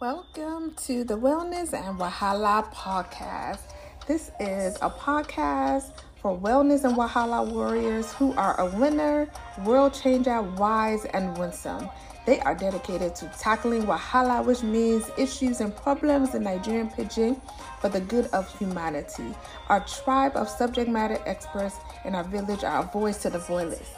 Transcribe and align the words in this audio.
Welcome 0.00 0.72
to 0.86 1.04
the 1.04 1.18
Wellness 1.18 1.74
and 1.74 2.00
Wahala 2.00 2.72
podcast. 2.72 3.58
This 4.06 4.30
is 4.40 4.76
a 4.76 4.88
podcast 4.88 5.92
for 6.16 6.38
wellness 6.38 6.84
and 6.84 6.96
Wahala 6.96 7.46
warriors 7.46 8.10
who 8.14 8.32
are 8.32 8.58
a 8.58 8.64
winner, 8.78 9.28
world 9.62 9.92
changer, 9.92 10.40
wise, 10.40 11.04
and 11.04 11.36
winsome. 11.36 11.86
They 12.24 12.40
are 12.40 12.54
dedicated 12.54 13.14
to 13.16 13.30
tackling 13.38 13.82
Wahala, 13.82 14.42
which 14.42 14.62
means 14.62 15.04
issues 15.18 15.60
and 15.60 15.76
problems 15.76 16.34
in 16.34 16.44
Nigerian 16.44 16.88
pidgin 16.88 17.38
for 17.82 17.90
the 17.90 18.00
good 18.00 18.24
of 18.28 18.48
humanity. 18.58 19.34
Our 19.68 19.80
tribe 19.80 20.32
of 20.34 20.48
subject 20.48 20.88
matter 20.88 21.18
experts 21.26 21.76
in 22.06 22.14
our 22.14 22.24
village 22.24 22.64
are 22.64 22.84
a 22.84 22.90
voice 22.90 23.18
to 23.18 23.28
the 23.28 23.40
voiceless. 23.40 23.90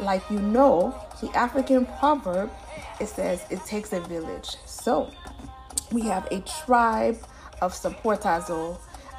Like 0.00 0.28
you 0.32 0.40
know, 0.40 1.00
the 1.20 1.30
African 1.36 1.86
proverb 1.86 2.50
it 3.00 3.08
says 3.08 3.44
it 3.50 3.64
takes 3.64 3.92
a 3.92 4.00
village. 4.00 4.56
So 4.66 5.10
we 5.94 6.02
have 6.02 6.26
a 6.30 6.40
tribe 6.40 7.18
of 7.62 7.72
supporters 7.72 8.50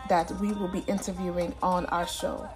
that 0.10 0.32
we 0.40 0.52
will 0.54 0.68
be 0.68 0.84
interviewing 0.88 1.54
on 1.64 1.86
our 1.88 2.08
show. 2.08 2.48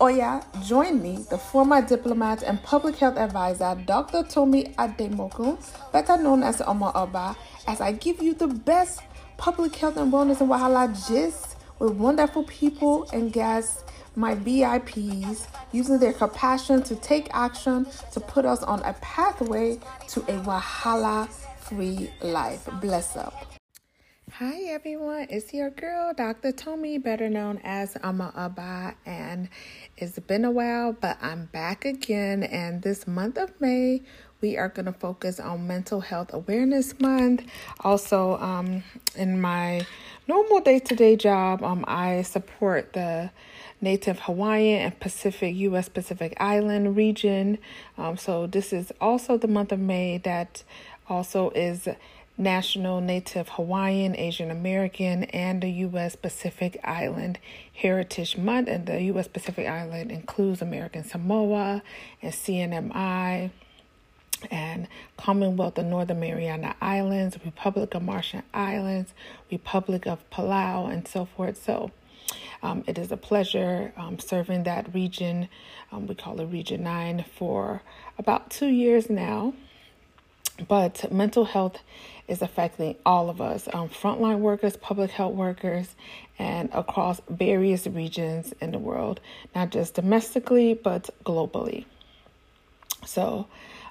Oya, 0.00 0.44
join 0.64 1.00
me, 1.00 1.24
the 1.30 1.38
former 1.38 1.80
diplomat 1.80 2.42
and 2.42 2.60
public 2.62 2.96
health 2.96 3.16
advisor, 3.16 3.76
Dr. 3.86 4.24
Tomi 4.24 4.64
Ademokun, 4.76 5.58
better 5.92 6.16
known 6.16 6.42
as 6.42 6.60
Oma 6.62 6.90
Oba, 6.94 7.36
as 7.68 7.80
I 7.80 7.92
give 7.92 8.20
you 8.20 8.34
the 8.34 8.48
best 8.48 9.00
public 9.36 9.74
health 9.76 9.96
and 9.96 10.12
wellness 10.12 10.40
and 10.40 10.50
Wahala 10.50 10.88
gist 11.08 11.56
with 11.78 11.92
wonderful 11.92 12.44
people 12.44 13.08
and 13.12 13.32
guests, 13.32 13.84
my 14.16 14.34
VIPs, 14.34 15.46
using 15.72 15.98
their 15.98 16.12
compassion 16.12 16.82
to 16.84 16.96
take 16.96 17.28
action 17.32 17.86
to 18.12 18.20
put 18.20 18.44
us 18.44 18.62
on 18.62 18.80
a 18.82 18.92
pathway 18.94 19.78
to 20.08 20.20
a 20.22 20.40
Wahala 20.42 21.28
free 21.28 22.10
life. 22.20 22.68
Bless 22.80 23.16
up. 23.16 23.53
Hi 24.38 24.62
everyone, 24.64 25.28
it's 25.30 25.54
your 25.54 25.70
girl, 25.70 26.12
Dr. 26.12 26.50
Tomi, 26.50 26.98
better 26.98 27.30
known 27.30 27.60
as 27.62 27.96
Ama 28.02 28.32
Abba, 28.36 28.96
and 29.06 29.48
it's 29.96 30.18
been 30.18 30.44
a 30.44 30.50
while, 30.50 30.92
but 30.92 31.18
I'm 31.22 31.44
back 31.52 31.84
again. 31.84 32.42
And 32.42 32.82
this 32.82 33.06
month 33.06 33.38
of 33.38 33.52
May, 33.60 34.02
we 34.40 34.56
are 34.56 34.68
going 34.68 34.86
to 34.86 34.92
focus 34.92 35.38
on 35.38 35.68
Mental 35.68 36.00
Health 36.00 36.34
Awareness 36.34 36.98
Month. 36.98 37.46
Also, 37.78 38.36
um, 38.38 38.82
in 39.14 39.40
my 39.40 39.86
normal 40.26 40.58
day 40.58 40.80
to 40.80 40.96
day 40.96 41.14
job, 41.14 41.62
um, 41.62 41.84
I 41.86 42.22
support 42.22 42.92
the 42.92 43.30
Native 43.80 44.18
Hawaiian 44.18 44.80
and 44.80 44.98
Pacific 44.98 45.54
U.S. 45.54 45.88
Pacific 45.88 46.34
Island 46.40 46.96
region. 46.96 47.58
Um, 47.96 48.16
so 48.16 48.48
this 48.48 48.72
is 48.72 48.92
also 49.00 49.38
the 49.38 49.46
month 49.46 49.70
of 49.70 49.78
May 49.78 50.18
that 50.18 50.64
also 51.08 51.50
is 51.50 51.86
National 52.36 53.00
Native 53.00 53.48
Hawaiian, 53.50 54.16
Asian 54.16 54.50
American, 54.50 55.24
and 55.24 55.62
the 55.62 55.68
U.S. 55.68 56.16
Pacific 56.16 56.78
Island 56.82 57.38
Heritage 57.72 58.36
Month. 58.36 58.68
And 58.68 58.86
the 58.86 59.00
U.S. 59.02 59.28
Pacific 59.28 59.68
Island 59.68 60.10
includes 60.10 60.60
American 60.60 61.04
Samoa 61.04 61.82
and 62.20 62.32
CNMI 62.32 63.50
and 64.50 64.88
Commonwealth 65.16 65.78
of 65.78 65.86
Northern 65.86 66.20
Mariana 66.20 66.74
Islands, 66.80 67.38
Republic 67.44 67.94
of 67.94 68.02
Marshall 68.02 68.42
Islands, 68.52 69.14
Republic 69.50 70.06
of 70.06 70.28
Palau, 70.30 70.92
and 70.92 71.06
so 71.06 71.24
forth. 71.24 71.62
So 71.62 71.92
um, 72.62 72.84
it 72.86 72.98
is 72.98 73.12
a 73.12 73.16
pleasure 73.16 73.92
um, 73.96 74.18
serving 74.18 74.64
that 74.64 74.92
region. 74.94 75.48
Um, 75.92 76.06
we 76.06 76.14
call 76.14 76.40
it 76.40 76.46
Region 76.46 76.82
9 76.82 77.24
for 77.36 77.82
about 78.18 78.50
two 78.50 78.66
years 78.66 79.08
now. 79.08 79.54
But 80.68 81.10
mental 81.10 81.46
health 81.46 81.80
is 82.28 82.42
affecting 82.42 82.96
all 83.04 83.28
of 83.28 83.40
us 83.40 83.68
um, 83.72 83.88
frontline 83.88 84.38
workers, 84.38 84.76
public 84.76 85.10
health 85.10 85.34
workers, 85.34 85.94
and 86.38 86.70
across 86.72 87.20
various 87.28 87.86
regions 87.86 88.54
in 88.60 88.72
the 88.72 88.78
world, 88.78 89.20
not 89.54 89.70
just 89.70 89.94
domestically, 89.94 90.74
but 90.74 91.10
globally. 91.24 91.84
So, 93.04 93.46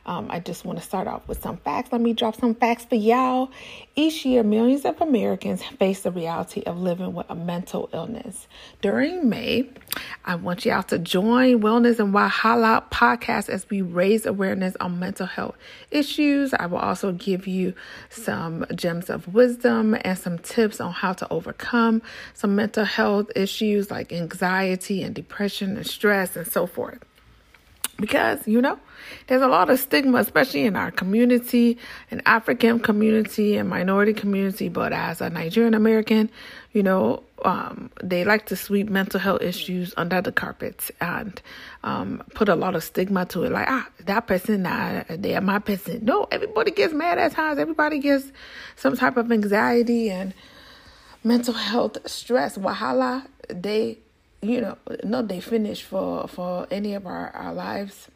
um, 0.06 0.28
I 0.30 0.40
just 0.40 0.66
want 0.66 0.80
to 0.80 0.84
start 0.84 1.08
off 1.08 1.26
with 1.28 1.42
some 1.42 1.58
facts. 1.58 1.92
Let 1.92 2.02
me 2.02 2.14
drop 2.14 2.36
some 2.36 2.56
facts 2.56 2.84
for 2.84 2.96
y'all. 2.96 3.52
Each 3.96 4.26
year, 4.26 4.44
millions 4.44 4.84
of 4.84 5.00
Americans 5.00 5.64
face 5.64 6.02
the 6.02 6.12
reality 6.12 6.62
of 6.66 6.78
living 6.78 7.14
with 7.14 7.26
a 7.30 7.36
mental 7.36 7.90
illness. 7.94 8.48
During 8.82 9.30
May, 9.30 9.70
I 10.26 10.36
want 10.36 10.66
y'all 10.66 10.84
to 10.84 11.00
join 11.00 11.62
Wellness 11.62 12.00
and 12.00 12.14
Wahala 12.14 12.84
podcast 12.90 13.48
as 13.48 13.70
we 13.70 13.82
raise 13.82 14.26
awareness 14.26 14.76
on 14.82 15.00
mental 15.00 15.26
health 15.26 15.56
issues. 15.90 16.54
I 16.54 16.66
will 16.66 16.80
also 16.80 17.14
give 17.14 17.48
you 17.48 17.74
some 18.10 18.66
gems 18.76 19.10
of 19.10 19.34
wisdom 19.34 19.96
and 20.02 20.18
some 20.18 20.38
tips 20.38 20.82
on 20.82 20.92
how 20.92 21.14
to 21.14 21.32
overcome 21.32 22.02
some 22.34 22.58
mental 22.58 22.84
health 22.84 23.32
issues 23.38 23.90
like 23.90 24.12
anxiety 24.12 25.02
and 25.02 25.16
depression 25.16 25.78
and 25.78 25.88
stress 25.88 26.36
and 26.36 26.46
so 26.46 26.66
forth 26.66 27.00
because 27.98 28.48
you 28.48 28.62
know 28.62 28.80
there's 29.28 29.42
a 29.42 29.48
lot 29.48 29.70
of 29.70 29.80
stigma 29.80 30.18
especially 30.18 30.66
in 30.66 30.76
our 30.76 30.92
community 30.92 31.78
an 32.12 32.22
african 32.26 32.80
community 32.80 33.56
and 33.58 33.70
minority 33.70 34.14
community. 34.14 34.70
But 34.70 34.94
as 34.94 35.22
a 35.22 35.30
nigerian 35.30 35.74
american 35.74 36.30
you 36.72 36.84
know 36.84 37.24
um, 37.46 37.92
they 38.02 38.24
like 38.24 38.46
to 38.48 38.56
sweep 38.56 38.90
mental 38.90 39.20
health 39.20 39.42
issues 39.42 39.94
under 39.98 40.22
the 40.22 40.32
carpet 40.32 40.90
and 41.02 41.42
um, 41.84 42.24
put 42.36 42.48
a 42.48 42.56
lot 42.56 42.74
of 42.76 42.84
stigma 42.84 43.26
to 43.28 43.44
it. 43.44 43.52
Like 43.52 43.68
ah 43.70 43.88
that 44.06 44.28
person 44.28 44.64
nah, 44.64 45.04
they 45.10 45.36
are 45.36 45.42
my 45.42 45.60
person. 45.60 46.06
No 46.06 46.28
everybody 46.32 46.72
gets 46.72 46.94
mad 46.94 47.18
at 47.18 47.34
times. 47.34 47.60
Everybody 47.60 48.00
gets 48.00 48.32
some 48.76 48.96
type 48.96 49.18
of 49.18 49.32
anxiety 49.32 50.10
and 50.10 50.34
mental 51.24 51.54
health 51.54 51.98
stress. 52.10 52.58
Wahala 52.58 53.26
they 53.50 54.00
you 54.44 54.62
know, 54.62 54.78
not 55.04 55.28
they 55.28 55.40
finish 55.40 55.84
for 55.84 56.28
for 56.28 56.68
any 56.70 56.94
of 56.94 57.08
our, 57.08 57.30
our 57.30 57.54
lives, 57.54 58.10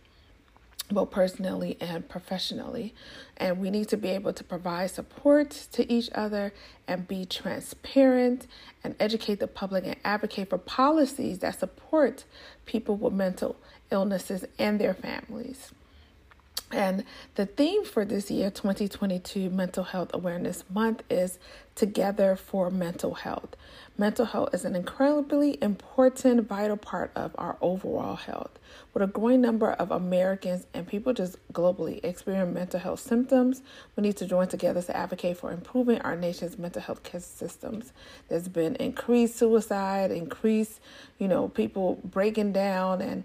both 0.92 1.12
personally 1.12 1.78
and 1.80 2.08
professionally. 2.08 2.94
And 3.38 3.60
we 3.60 3.70
need 3.70 3.88
to 3.90 3.98
be 3.98 4.10
able 4.10 4.34
to 4.34 4.44
provide 4.44 4.92
support 4.92 5.52
to 5.72 5.92
each 5.92 6.10
other 6.14 6.54
and 6.88 7.08
be 7.08 7.26
transparent 7.26 8.48
and 8.84 8.96
educate 9.00 9.40
the 9.40 9.48
public 9.48 9.86
and 9.86 9.96
advocate 10.04 10.50
for 10.50 10.58
policies 10.58 11.40
that 11.40 11.60
support 11.60 12.26
people 12.66 12.96
with 12.96 13.14
mental 13.14 13.56
illnesses 13.92 14.46
and 14.60 14.80
their 14.80 14.94
families. 14.94 15.72
And 16.72 17.06
the 17.36 17.46
theme 17.46 17.86
for 17.86 18.04
this 18.04 18.30
year, 18.30 18.52
2022 18.52 19.50
Mental 19.50 19.86
Health 19.86 20.10
Awareness 20.14 20.66
Month, 20.70 21.02
is 21.10 21.40
Together 21.76 22.36
for 22.36 22.70
Mental 22.70 23.14
Health. 23.14 23.56
Mental 23.98 24.26
health 24.26 24.54
is 24.54 24.66
an 24.66 24.76
incredibly 24.76 25.58
important, 25.64 26.46
vital 26.48 26.76
part 26.76 27.12
of 27.16 27.34
our 27.38 27.56
overall 27.62 28.18
health. 28.18 28.52
With 28.94 29.02
a 29.02 29.08
growing 29.08 29.40
number 29.40 29.72
of 29.72 29.92
Americans 29.92 30.68
and 30.74 30.86
people 30.86 31.14
just 31.14 31.38
globally 31.54 32.04
experience 32.04 32.54
mental 32.54 32.82
health 32.82 33.00
symptoms, 33.00 33.62
we 33.96 34.04
need 34.04 34.18
to 34.18 34.26
join 34.26 34.50
together 34.50 34.82
to 34.82 34.98
advocate 34.98 35.38
for 35.38 35.54
improving 35.54 36.02
our 36.02 36.18
nation's 36.18 36.58
mental 36.58 36.82
health 36.82 37.04
care 37.04 37.22
systems. 37.22 37.94
There's 38.28 38.50
been 38.50 38.76
increased 38.76 39.38
suicide, 39.38 40.12
increased, 40.12 40.82
you 41.18 41.30
know, 41.30 41.48
people 41.48 42.02
breaking 42.04 42.52
down 42.52 43.02
and 43.02 43.24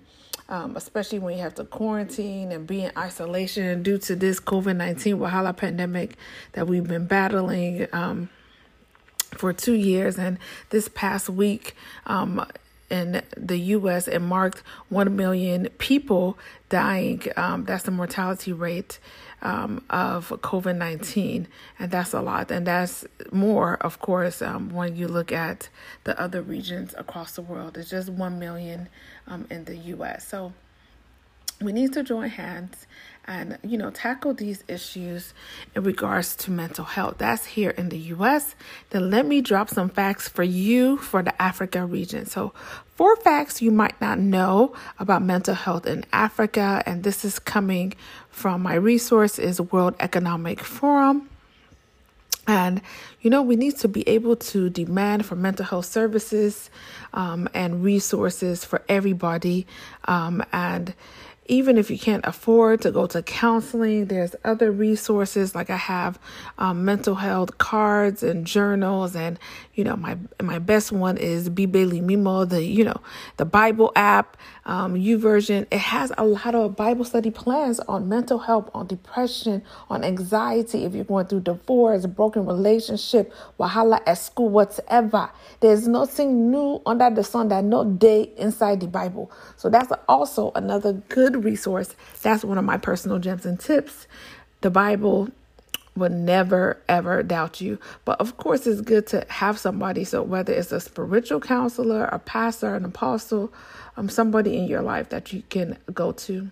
um, 0.52 0.76
especially 0.76 1.18
when 1.18 1.34
you 1.34 1.42
have 1.42 1.54
to 1.54 1.64
quarantine 1.64 2.52
and 2.52 2.66
be 2.66 2.84
in 2.84 2.92
isolation 2.96 3.82
due 3.82 3.98
to 3.98 4.14
this 4.14 4.38
COVID 4.38 4.76
19 4.76 5.16
Wahala 5.16 5.56
pandemic 5.56 6.16
that 6.52 6.68
we've 6.68 6.86
been 6.86 7.06
battling. 7.06 7.88
Um, 7.92 8.28
for 9.36 9.50
two 9.54 9.72
years. 9.72 10.18
And 10.18 10.38
this 10.68 10.88
past 10.88 11.30
week, 11.30 11.74
um, 12.04 12.46
in 12.90 13.22
the 13.34 13.56
U.S., 13.56 14.06
it 14.06 14.18
marked 14.18 14.62
1 14.90 15.16
million 15.16 15.70
people 15.78 16.38
dying. 16.68 17.22
Um, 17.36 17.64
that's 17.64 17.84
the 17.84 17.90
mortality 17.90 18.52
rate 18.52 18.98
um, 19.42 19.84
of 19.90 20.28
COVID 20.28 20.76
19. 20.76 21.48
And 21.78 21.90
that's 21.90 22.12
a 22.12 22.20
lot. 22.20 22.50
And 22.50 22.66
that's 22.66 23.04
more, 23.30 23.76
of 23.80 23.98
course, 24.00 24.40
um, 24.40 24.70
when 24.70 24.96
you 24.96 25.08
look 25.08 25.32
at 25.32 25.68
the 26.04 26.18
other 26.20 26.42
regions 26.42 26.94
across 26.96 27.32
the 27.32 27.42
world. 27.42 27.76
It's 27.76 27.90
just 27.90 28.08
1 28.08 28.38
million 28.38 28.88
um, 29.26 29.46
in 29.50 29.64
the 29.64 29.76
U.S. 29.76 30.26
So 30.26 30.52
we 31.62 31.72
need 31.72 31.92
to 31.92 32.02
join 32.02 32.28
hands 32.28 32.86
and 33.24 33.58
you 33.62 33.78
know 33.78 33.90
tackle 33.90 34.34
these 34.34 34.64
issues 34.66 35.32
in 35.76 35.84
regards 35.84 36.34
to 36.34 36.50
mental 36.50 36.84
health 36.84 37.16
that's 37.18 37.46
here 37.46 37.70
in 37.70 37.88
the 37.88 37.98
US 37.98 38.54
then 38.90 39.10
let 39.10 39.26
me 39.26 39.40
drop 39.40 39.68
some 39.68 39.88
facts 39.88 40.28
for 40.28 40.42
you 40.42 40.96
for 40.96 41.22
the 41.22 41.40
Africa 41.40 41.86
region 41.86 42.26
so 42.26 42.52
four 43.02 43.16
facts 43.16 43.60
you 43.60 43.72
might 43.72 44.00
not 44.00 44.16
know 44.16 44.72
about 44.96 45.20
mental 45.22 45.56
health 45.56 45.88
in 45.88 46.04
Africa 46.12 46.84
and 46.86 47.02
this 47.02 47.24
is 47.24 47.40
coming 47.40 47.92
from 48.30 48.62
my 48.62 48.74
resource 48.74 49.40
is 49.40 49.60
World 49.60 49.96
Economic 49.98 50.60
Forum. 50.60 51.28
And 52.46 52.80
you 53.20 53.28
know 53.28 53.42
we 53.42 53.56
need 53.56 53.76
to 53.78 53.88
be 53.88 54.08
able 54.08 54.36
to 54.36 54.70
demand 54.70 55.26
for 55.26 55.34
mental 55.34 55.66
health 55.66 55.86
services 55.86 56.70
um, 57.12 57.48
and 57.54 57.82
resources 57.82 58.64
for 58.64 58.82
everybody. 58.88 59.66
Um, 60.04 60.44
and 60.52 60.94
even 61.46 61.76
if 61.76 61.90
you 61.90 61.98
can't 61.98 62.24
afford 62.24 62.82
to 62.82 62.92
go 62.92 63.06
to 63.08 63.22
counseling, 63.22 64.06
there's 64.06 64.36
other 64.44 64.70
resources 64.70 65.54
like 65.54 65.70
I 65.70 65.76
have 65.76 66.18
um, 66.56 66.84
mental 66.84 67.16
health 67.16 67.58
cards 67.58 68.22
and 68.22 68.46
journals, 68.46 69.16
and 69.16 69.38
you 69.74 69.84
know 69.84 69.96
my 69.96 70.18
my 70.42 70.58
best 70.58 70.92
one 70.92 71.16
is 71.16 71.48
Bibeli 71.48 72.02
Mimo, 72.02 72.48
the 72.48 72.62
you 72.62 72.84
know 72.84 73.00
the 73.38 73.44
Bible 73.44 73.90
app, 73.96 74.36
um, 74.66 74.94
YouVersion. 74.94 75.66
It 75.70 75.78
has 75.78 76.12
a 76.18 76.24
lot 76.24 76.54
of 76.54 76.76
Bible 76.76 77.04
study 77.04 77.30
plans 77.30 77.80
on 77.80 78.08
mental 78.08 78.38
health, 78.38 78.70
on 78.74 78.86
depression, 78.86 79.62
on 79.88 80.04
anxiety. 80.04 80.84
If 80.84 80.94
you're 80.94 81.04
going 81.04 81.26
through 81.26 81.40
divorce, 81.40 82.04
broken 82.06 82.44
relationship, 82.44 83.32
wahala 83.58 84.00
at 84.06 84.18
school, 84.18 84.50
whatever. 84.50 85.30
There's 85.60 85.88
nothing 85.88 86.50
new 86.50 86.82
under 86.84 87.08
the 87.08 87.24
sun 87.24 87.48
that 87.48 87.64
no 87.64 87.84
day 87.84 88.30
inside 88.36 88.80
the 88.80 88.88
Bible. 88.88 89.30
So 89.56 89.70
that's 89.70 89.92
also 90.08 90.52
another 90.54 90.92
good 91.08 91.44
resource. 91.44 91.94
That's 92.22 92.44
one 92.44 92.58
of 92.58 92.64
my 92.64 92.76
personal 92.76 93.18
gems 93.18 93.46
and 93.46 93.58
tips. 93.58 94.06
The 94.60 94.70
Bible 94.70 95.30
will 95.96 96.10
never 96.10 96.78
ever 96.88 97.22
doubt 97.22 97.60
you. 97.60 97.78
But 98.04 98.20
of 98.20 98.36
course, 98.36 98.66
it's 98.66 98.80
good 98.80 99.06
to 99.08 99.24
have 99.28 99.58
somebody. 99.58 100.04
So 100.04 100.22
whether 100.22 100.52
it's 100.52 100.72
a 100.72 100.80
spiritual 100.80 101.40
counselor, 101.40 102.04
a 102.04 102.18
pastor, 102.18 102.74
an 102.74 102.84
apostle, 102.84 103.52
um, 103.96 104.08
somebody 104.08 104.56
in 104.56 104.66
your 104.66 104.82
life 104.82 105.10
that 105.10 105.32
you 105.32 105.42
can 105.48 105.78
go 105.92 106.12
to. 106.12 106.50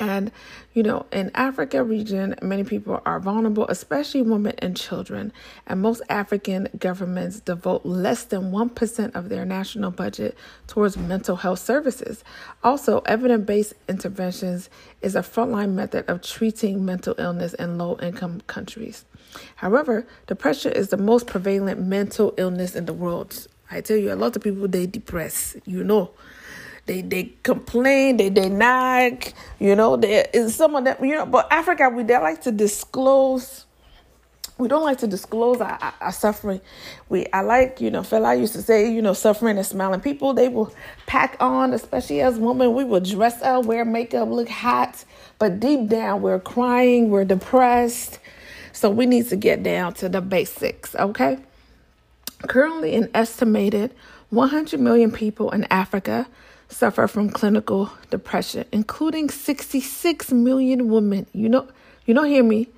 And, 0.00 0.30
you 0.74 0.84
know, 0.84 1.06
in 1.10 1.32
Africa 1.34 1.82
region, 1.82 2.36
many 2.40 2.62
people 2.62 3.02
are 3.04 3.18
vulnerable, 3.18 3.66
especially 3.68 4.22
women 4.22 4.54
and 4.58 4.76
children. 4.76 5.32
And 5.66 5.82
most 5.82 6.02
African 6.08 6.68
governments 6.78 7.40
devote 7.40 7.84
less 7.84 8.24
than 8.24 8.52
1% 8.52 9.14
of 9.16 9.28
their 9.28 9.44
national 9.44 9.90
budget 9.90 10.36
towards 10.68 10.96
mental 10.96 11.36
health 11.36 11.58
services. 11.58 12.22
Also, 12.62 13.00
evidence 13.06 13.44
based 13.44 13.74
interventions 13.88 14.70
is 15.02 15.16
a 15.16 15.20
frontline 15.20 15.72
method 15.72 16.04
of 16.08 16.22
treating 16.22 16.84
mental 16.84 17.16
illness 17.18 17.54
in 17.54 17.76
low 17.76 17.98
income 18.00 18.40
countries. 18.46 19.04
However, 19.56 20.06
depression 20.28 20.72
is 20.72 20.88
the 20.88 20.96
most 20.96 21.26
prevalent 21.26 21.80
mental 21.80 22.34
illness 22.36 22.76
in 22.76 22.86
the 22.86 22.92
world. 22.92 23.48
I 23.70 23.80
tell 23.80 23.96
you, 23.96 24.12
a 24.12 24.14
lot 24.14 24.36
of 24.36 24.42
people 24.42 24.68
they 24.68 24.86
depress, 24.86 25.56
you 25.66 25.82
know 25.82 26.12
they 26.88 27.02
they 27.02 27.32
complain, 27.44 28.16
they 28.16 28.30
they 28.30 28.48
nag, 28.48 29.32
you 29.60 29.76
know, 29.76 29.96
there 29.96 30.26
is 30.32 30.56
some 30.56 30.74
of 30.74 30.84
them, 30.84 31.04
you 31.04 31.14
know, 31.14 31.26
but 31.26 31.46
Africa 31.52 31.88
we 31.88 32.02
they 32.02 32.18
like 32.18 32.42
to 32.42 32.50
disclose 32.50 33.66
we 34.58 34.66
don't 34.66 34.82
like 34.82 34.98
to 34.98 35.06
disclose 35.06 35.60
our, 35.60 35.78
our, 35.80 35.94
our, 36.00 36.12
suffering. 36.12 36.60
We 37.08 37.26
I 37.32 37.42
like, 37.42 37.80
you 37.80 37.92
know, 37.92 38.00
Fela 38.00 38.38
used 38.38 38.54
to 38.54 38.62
say, 38.62 38.92
you 38.92 39.00
know, 39.00 39.12
suffering 39.12 39.56
and 39.56 39.64
smiling. 39.64 40.00
People 40.00 40.34
they 40.34 40.48
will 40.48 40.74
pack 41.06 41.36
on, 41.38 41.72
especially 41.72 42.20
as 42.20 42.38
women, 42.38 42.74
we 42.74 42.82
will 42.82 43.00
dress 43.00 43.40
up, 43.42 43.66
wear 43.66 43.84
makeup, 43.84 44.28
look 44.28 44.48
hot, 44.48 45.04
but 45.38 45.60
deep 45.60 45.88
down 45.88 46.22
we're 46.22 46.40
crying, 46.40 47.08
we're 47.08 47.24
depressed. 47.24 48.18
So 48.72 48.90
we 48.90 49.06
need 49.06 49.28
to 49.28 49.36
get 49.36 49.62
down 49.62 49.94
to 49.94 50.08
the 50.08 50.20
basics, 50.20 50.94
okay? 50.96 51.38
Currently 52.48 52.94
an 52.96 53.10
estimated 53.14 53.94
100 54.30 54.78
million 54.80 55.10
people 55.10 55.50
in 55.50 55.64
Africa 55.64 56.26
suffer 56.68 57.06
from 57.06 57.30
clinical 57.30 57.90
depression, 58.10 58.64
including 58.72 59.30
66 59.30 60.32
million 60.32 60.88
women. 60.88 61.26
You 61.32 61.48
know, 61.48 61.68
you 62.06 62.14
don't 62.14 62.28
hear 62.28 62.44
me. 62.44 62.68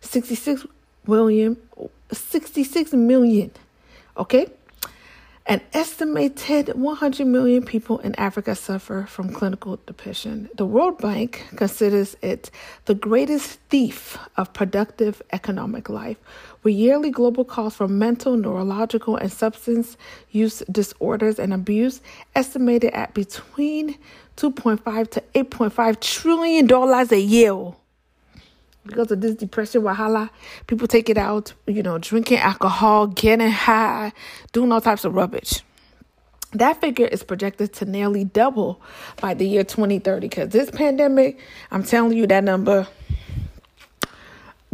66 0.00 0.66
million, 1.06 1.56
66 2.12 2.92
million. 2.92 3.50
Okay? 4.16 4.46
An 5.46 5.60
estimated 5.74 6.68
100 6.68 7.26
million 7.26 7.62
people 7.62 7.98
in 7.98 8.14
Africa 8.14 8.54
suffer 8.54 9.04
from 9.06 9.30
clinical 9.30 9.78
depression. 9.84 10.48
The 10.56 10.64
World 10.64 10.96
Bank 10.98 11.44
considers 11.56 12.16
it 12.22 12.50
the 12.86 12.94
greatest 12.94 13.60
thief 13.68 14.16
of 14.38 14.54
productive 14.54 15.20
economic 15.32 15.90
life, 15.90 16.16
with 16.64 16.74
yearly 16.74 17.10
global 17.10 17.44
costs 17.44 17.76
for 17.76 17.86
mental, 17.86 18.36
neurological, 18.36 19.16
and 19.16 19.30
substance 19.30 19.96
use 20.30 20.62
disorders 20.72 21.38
and 21.38 21.52
abuse 21.52 22.00
estimated 22.34 22.92
at 22.94 23.14
between 23.14 23.96
2.5 24.36 25.10
to 25.10 25.22
8.5 25.34 26.00
trillion 26.00 26.66
dollars 26.66 27.12
a 27.12 27.20
year. 27.20 27.72
Because 28.86 29.10
of 29.10 29.20
this 29.20 29.34
depression 29.34 29.82
wahala 29.82 30.28
people 30.66 30.86
take 30.86 31.08
it 31.08 31.16
out 31.16 31.54
you 31.66 31.82
know 31.82 31.96
drinking 31.96 32.36
alcohol 32.38 33.06
getting 33.06 33.50
high 33.50 34.12
doing 34.52 34.72
all 34.72 34.80
types 34.80 35.04
of 35.04 35.14
rubbish. 35.14 35.62
That 36.52 36.80
figure 36.80 37.06
is 37.06 37.22
projected 37.24 37.72
to 37.74 37.84
nearly 37.84 38.24
double 38.24 38.80
by 39.20 39.34
the 39.34 39.46
year 39.46 39.64
2030 39.64 40.28
because 40.28 40.48
this 40.50 40.70
pandemic 40.70 41.38
i'm 41.70 41.82
telling 41.82 42.16
you 42.16 42.26
that 42.26 42.44
number 42.44 42.86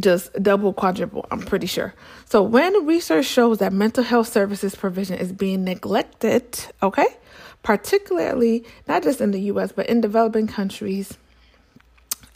just 0.00 0.30
double 0.42 0.72
quadruple 0.72 1.26
i'm 1.30 1.40
pretty 1.40 1.66
sure. 1.66 1.94
So 2.26 2.42
when 2.42 2.86
research 2.86 3.26
shows 3.26 3.58
that 3.58 3.72
mental 3.72 4.04
health 4.04 4.28
services 4.28 4.74
provision 4.74 5.18
is 5.18 5.32
being 5.32 5.64
neglected 5.64 6.58
okay 6.82 7.06
particularly 7.62 8.64
not 8.88 9.02
just 9.02 9.20
in 9.20 9.30
the 9.30 9.40
us 9.40 9.72
but 9.72 9.86
in 9.86 10.00
developing 10.00 10.46
countries 10.46 11.16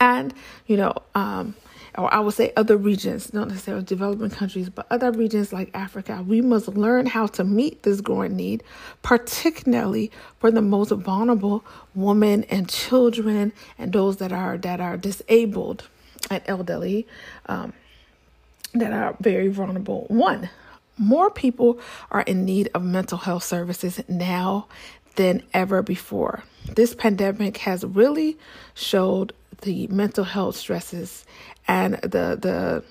and 0.00 0.34
you 0.66 0.76
know 0.76 0.94
um, 1.14 1.54
or 1.96 2.12
I 2.12 2.20
would 2.20 2.34
say 2.34 2.52
other 2.56 2.76
regions, 2.76 3.32
not 3.32 3.48
necessarily 3.48 3.84
developing 3.84 4.30
countries, 4.30 4.68
but 4.68 4.86
other 4.90 5.12
regions 5.12 5.52
like 5.52 5.70
Africa, 5.74 6.24
we 6.26 6.40
must 6.40 6.68
learn 6.68 7.06
how 7.06 7.26
to 7.28 7.44
meet 7.44 7.82
this 7.82 8.00
growing 8.00 8.36
need, 8.36 8.62
particularly 9.02 10.10
for 10.38 10.50
the 10.50 10.62
most 10.62 10.90
vulnerable 10.90 11.64
women 11.94 12.44
and 12.44 12.68
children 12.68 13.52
and 13.78 13.92
those 13.92 14.16
that 14.16 14.32
are 14.32 14.58
that 14.58 14.80
are 14.80 14.96
disabled 14.96 15.88
and 16.30 16.42
elderly, 16.46 17.06
um, 17.46 17.72
that 18.74 18.92
are 18.92 19.16
very 19.20 19.48
vulnerable. 19.48 20.06
One, 20.08 20.50
more 20.98 21.30
people 21.30 21.80
are 22.10 22.22
in 22.22 22.44
need 22.44 22.70
of 22.74 22.82
mental 22.82 23.18
health 23.18 23.44
services 23.44 24.00
now 24.08 24.66
than 25.16 25.42
ever 25.52 25.82
before. 25.82 26.44
This 26.74 26.94
pandemic 26.94 27.58
has 27.58 27.84
really 27.84 28.38
showed 28.74 29.32
the 29.62 29.86
mental 29.88 30.24
health 30.24 30.56
stresses 30.56 31.24
and 31.68 31.94
the 31.94 32.38
the 32.40 32.84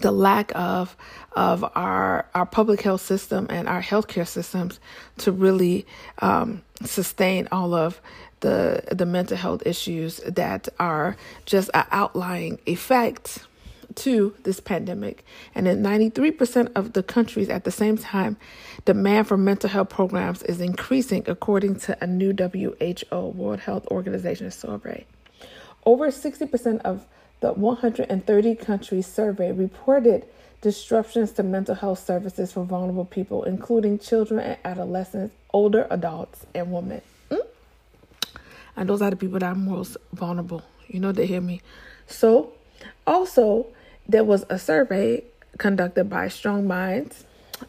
the 0.00 0.12
lack 0.12 0.52
of 0.54 0.96
of 1.32 1.64
our 1.74 2.26
our 2.34 2.46
public 2.46 2.82
health 2.82 3.00
system 3.00 3.46
and 3.50 3.68
our 3.68 3.82
healthcare 3.82 4.26
systems 4.26 4.78
to 5.18 5.32
really 5.32 5.86
um, 6.20 6.62
sustain 6.84 7.48
all 7.50 7.74
of 7.74 8.00
the 8.40 8.82
the 8.90 9.06
mental 9.06 9.36
health 9.36 9.62
issues 9.64 10.18
that 10.26 10.68
are 10.78 11.16
just 11.46 11.70
an 11.74 11.84
outlying 11.90 12.58
effect 12.66 13.46
to 13.96 14.34
this 14.42 14.60
pandemic. 14.60 15.24
And 15.54 15.66
in 15.66 15.82
93% 15.82 16.70
of 16.74 16.92
the 16.92 17.02
countries 17.02 17.48
at 17.48 17.64
the 17.64 17.70
same 17.70 17.96
time, 17.96 18.36
demand 18.84 19.26
for 19.26 19.36
mental 19.36 19.70
health 19.70 19.88
programs 19.88 20.42
is 20.42 20.60
increasing 20.60 21.24
according 21.26 21.76
to 21.80 21.96
a 22.02 22.06
new 22.06 22.32
WHO 22.32 23.18
World 23.28 23.60
Health 23.60 23.86
Organization 23.88 24.50
survey. 24.50 25.06
Over 25.84 26.08
60% 26.08 26.80
of 26.82 27.06
the 27.40 27.52
130 27.52 28.54
countries 28.56 29.06
surveyed 29.06 29.56
reported 29.56 30.26
disruptions 30.60 31.32
to 31.32 31.42
mental 31.42 31.74
health 31.74 32.04
services 32.04 32.52
for 32.52 32.64
vulnerable 32.64 33.04
people, 33.04 33.44
including 33.44 33.98
children 33.98 34.40
and 34.40 34.58
adolescents, 34.64 35.34
older 35.52 35.86
adults, 35.90 36.46
and 36.54 36.72
women. 36.72 37.02
And 38.76 38.88
those 38.88 39.02
are 39.02 39.10
the 39.10 39.16
people 39.16 39.38
that 39.38 39.46
are 39.46 39.54
most 39.54 39.96
vulnerable. 40.12 40.62
You 40.88 41.00
know, 41.00 41.12
they 41.12 41.26
hear 41.26 41.40
me. 41.40 41.62
So, 42.06 42.52
also, 43.06 43.66
there 44.06 44.24
was 44.24 44.44
a 44.48 44.58
survey 44.58 45.24
conducted 45.58 46.10
by 46.10 46.28
Strong 46.28 46.66
Minds 46.66 47.24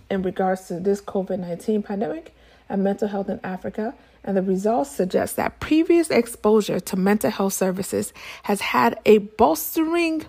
in 0.09 0.21
regards 0.21 0.67
to 0.67 0.79
this 0.79 1.01
COVID 1.01 1.39
19 1.39 1.83
pandemic 1.83 2.35
and 2.69 2.83
mental 2.83 3.07
health 3.07 3.29
in 3.29 3.39
Africa 3.43 3.95
and 4.27 4.35
the 4.35 4.41
results 4.41 4.91
suggest 4.91 5.37
that 5.37 5.61
previous 5.61 6.09
exposure 6.09 6.81
to 6.81 6.97
mental 6.97 7.31
health 7.31 7.53
services 7.53 8.11
has 8.43 8.59
had 8.59 8.99
a 9.05 9.19
bolstering, 9.19 10.25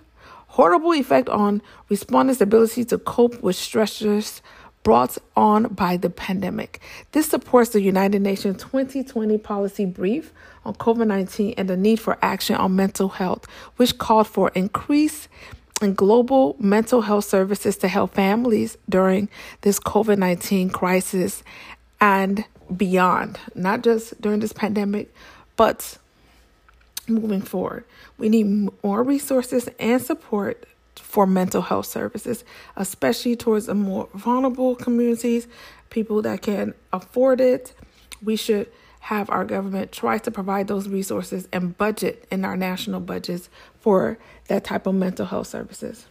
horrible 0.47 0.95
effect 0.95 1.29
on 1.29 1.61
respondents' 1.89 2.41
ability 2.41 2.85
to 2.85 2.99
cope 2.99 3.43
with 3.43 3.57
stressors 3.57 4.41
brought 4.85 5.19
on 5.37 5.65
by 5.75 5.97
the 5.97 6.09
pandemic. 6.09 6.81
This 7.11 7.29
supports 7.29 7.71
the 7.71 7.83
United 7.83 8.23
Nations 8.23 8.63
2020 8.63 9.37
policy 9.39 9.85
brief 9.85 10.33
on 10.69 10.75
COVID 10.75 11.07
19 11.07 11.55
and 11.57 11.69
the 11.69 11.77
need 11.77 11.99
for 11.99 12.19
action 12.23 12.55
on 12.57 12.77
mental 12.77 13.09
health, 13.09 13.47
which 13.77 13.99
called 13.99 14.29
for 14.29 14.51
increase 14.55 15.29
in 15.81 15.95
global 15.95 16.57
mental 16.59 17.01
health 17.03 17.25
services 17.25 17.77
to 17.79 17.89
help 17.89 18.15
families 18.15 18.77
during 18.89 19.29
this 19.63 19.81
COVID 19.81 20.19
19 20.19 20.71
crisis 20.71 21.43
and 22.01 22.45
beyond, 22.77 23.39
not 23.55 23.83
just 23.83 24.21
during 24.21 24.41
this 24.41 24.53
pandemic, 24.53 25.13
but 25.57 25.99
moving 27.09 27.41
forward. 27.41 27.85
We 28.19 28.29
need 28.29 28.71
more 28.83 29.03
resources 29.03 29.69
and 29.79 30.03
support 30.03 30.67
for 30.97 31.27
mental 31.27 31.63
health 31.63 31.87
services, 31.87 32.45
especially 32.77 33.37
towards 33.37 33.67
the 33.67 33.75
more 33.75 34.09
vulnerable 34.15 34.77
communities, 34.77 35.47
people 35.89 36.21
that 36.23 36.43
can 36.43 36.75
afford 36.93 37.41
it. 37.41 37.73
We 38.23 38.37
should 38.37 38.71
have 39.01 39.31
our 39.31 39.45
government 39.45 39.93
try 39.93 40.19
to 40.19 40.31
provide 40.31 40.69
those 40.69 40.89
resources 40.89 41.49
and 41.53 41.77
budget 41.79 42.27
in 42.31 42.45
our 42.45 42.57
national 42.57 43.01
budgets 43.01 43.49
for 43.81 44.19
that 44.49 44.65
type 44.65 44.87
of 44.87 44.95
mental 44.95 45.27
health 45.27 45.47
services. 45.47 46.07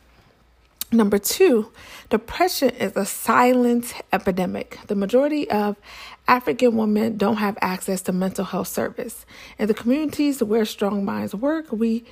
Number 0.89 1.17
two, 1.17 1.69
depression 2.09 2.69
is 2.69 2.95
a 2.95 3.05
silent 3.05 3.93
epidemic. 4.13 4.79
The 4.87 4.95
majority 4.95 5.49
of 5.49 5.75
African 6.29 6.77
women 6.77 7.17
don't 7.17 7.37
have 7.37 7.57
access 7.61 8.01
to 8.03 8.13
mental 8.13 8.45
health 8.45 8.69
service. 8.69 9.25
In 9.59 9.67
the 9.67 9.73
communities 9.73 10.41
where 10.41 10.63
Strong 10.63 11.03
Minds 11.03 11.35
work, 11.35 11.73
we 11.73 12.05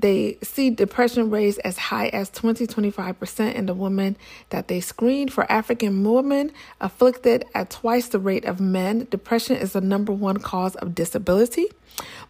they 0.00 0.38
see 0.42 0.70
depression 0.70 1.30
rates 1.30 1.58
as 1.58 1.76
high 1.76 2.08
as 2.08 2.30
20 2.30 2.66
25% 2.66 3.54
in 3.54 3.66
the 3.66 3.74
women 3.74 4.16
that 4.50 4.68
they 4.68 4.80
screen. 4.80 5.28
For 5.28 5.50
African 5.50 6.02
women 6.04 6.52
afflicted 6.80 7.44
at 7.54 7.70
twice 7.70 8.08
the 8.08 8.18
rate 8.18 8.44
of 8.44 8.60
men, 8.60 9.06
depression 9.10 9.56
is 9.56 9.72
the 9.72 9.80
number 9.80 10.12
one 10.12 10.38
cause 10.38 10.74
of 10.76 10.94
disability. 10.94 11.66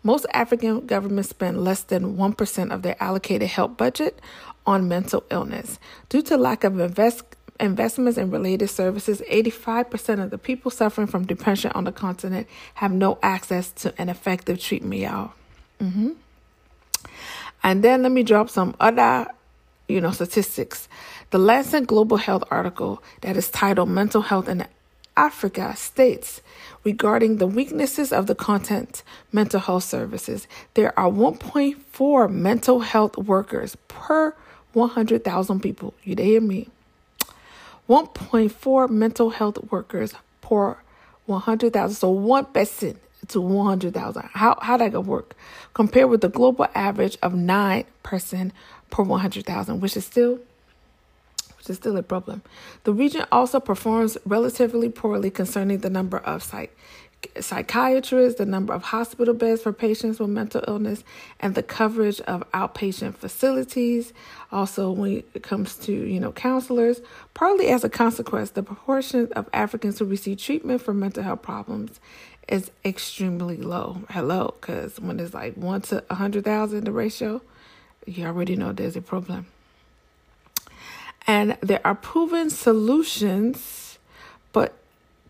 Most 0.03 0.27
African 0.33 0.87
governments 0.87 1.31
spend 1.31 1.63
less 1.63 1.83
than 1.83 2.17
1% 2.17 2.75
of 2.75 2.83
their 2.83 2.97
allocated 3.01 3.49
health 3.49 3.77
budget 3.77 4.19
on 4.67 4.89
mental 4.89 5.25
illness. 5.31 5.79
Due 6.09 6.23
to 6.23 6.37
lack 6.37 6.65
of 6.65 6.81
invest, 6.81 7.23
investments 7.61 8.19
in 8.19 8.31
related 8.31 8.69
services, 8.69 9.23
85% 9.31 10.25
of 10.25 10.31
the 10.31 10.39
people 10.39 10.71
suffering 10.71 11.07
from 11.07 11.27
depression 11.27 11.71
on 11.75 11.85
the 11.85 11.93
continent 11.93 12.49
have 12.75 12.91
no 12.91 13.19
access 13.23 13.71
to 13.73 13.95
an 13.99 14.09
effective 14.09 14.59
treatment, 14.59 15.03
y'all. 15.03 15.33
Mm-hmm. 15.81 16.11
And 17.63 17.83
then 17.83 18.03
let 18.03 18.13
me 18.13 18.23
drop 18.23 18.49
some 18.51 18.75
other, 18.81 19.27
you 19.89 20.01
know, 20.01 20.11
statistics. 20.11 20.89
The 21.31 21.39
Lancet 21.39 21.87
Global 21.87 22.17
Health 22.17 22.45
article 22.51 23.03
that 23.21 23.37
is 23.37 23.51
titled 23.51 23.89
Mental 23.89 24.23
Health 24.23 24.49
in 24.49 24.67
Africa 25.17 25.75
states 25.77 26.41
regarding 26.85 27.37
the 27.37 27.47
weaknesses 27.47 28.13
of 28.13 28.27
the 28.27 28.35
content 28.35 29.03
mental 29.33 29.61
health 29.61 29.85
services, 29.85 30.47
there 30.75 30.99
are 30.99 31.11
1.4 31.11 32.31
mental 32.31 32.81
health 32.81 33.17
workers 33.19 33.77
per 33.89 34.35
100,000 34.73 35.61
people. 35.61 35.95
You 36.05 36.17
hear 36.17 36.41
me? 36.41 36.69
1.4 37.89 38.89
mental 38.89 39.31
health 39.31 39.59
workers 39.71 40.15
per 40.41 40.77
100,000. 41.27 41.95
So 41.95 42.11
one 42.11 42.47
person 42.47 42.99
to 43.31 43.41
100,000. 43.41 44.29
How 44.33 44.59
how 44.61 44.77
that 44.77 44.93
gonna 44.93 45.01
work? 45.01 45.35
Compared 45.75 46.11
with 46.11 46.21
the 46.21 46.29
global 46.29 46.67
average 46.75 47.17
of 47.23 47.35
nine 47.35 47.85
person 48.03 48.53
per 48.91 49.03
100,000, 49.03 49.81
which 49.81 49.97
is 49.97 50.05
still 50.05 50.41
which 51.59 51.69
is 51.69 51.77
still 51.77 51.97
a 51.97 52.03
problem. 52.03 52.43
The 52.85 52.93
region 52.93 53.27
also 53.31 53.61
performs 53.61 54.17
relatively 54.25 54.89
poorly 54.89 55.31
concerning 55.31 55.79
the 55.79 55.91
number 55.91 56.19
of 56.19 56.43
psych 56.43 56.75
psychiatrists, 57.39 58.39
the 58.39 58.47
number 58.47 58.73
of 58.73 58.83
hospital 58.83 59.35
beds 59.35 59.63
for 59.63 59.73
patients 59.73 60.19
with 60.19 60.31
mental 60.31 60.65
illness, 60.67 61.05
and 61.39 61.55
the 61.55 61.63
coverage 61.63 62.21
of 62.23 62.51
outpatient 62.53 63.15
facilities. 63.15 64.15
Also, 64.51 64.91
when 64.91 65.23
it 65.35 65.43
comes 65.43 65.77
to 65.77 65.93
you 65.93 66.19
know 66.19 66.33
counselors, 66.33 67.01
partly 67.35 67.69
as 67.69 67.85
a 67.85 67.89
consequence, 67.91 68.51
the 68.51 68.63
proportion 68.63 69.29
of 69.33 69.49
Africans 69.53 69.99
who 69.99 70.05
receive 70.07 70.39
treatment 70.39 70.83
for 70.83 70.95
mental 70.95 71.23
health 71.23 71.43
problems 71.43 72.01
is 72.51 72.71
extremely 72.85 73.57
low. 73.57 74.03
Hello, 74.11 74.55
because 74.61 74.99
when 75.01 75.21
it's 75.21 75.33
like 75.33 75.57
one 75.57 75.81
to 75.83 76.05
a 76.11 76.17
hundred 76.17 76.45
thousand, 76.45 76.85
the 76.85 76.93
ratio, 76.93 77.41
you 78.07 78.27
already 78.27 78.57
know 78.57 78.73
there's 78.73 78.97
a 78.97 79.03
problem. 79.03 79.47
And 81.27 81.57
there 81.61 81.81
are 81.85 81.95
proven 81.95 82.51
solutions, 82.51 83.99
but 84.53 84.75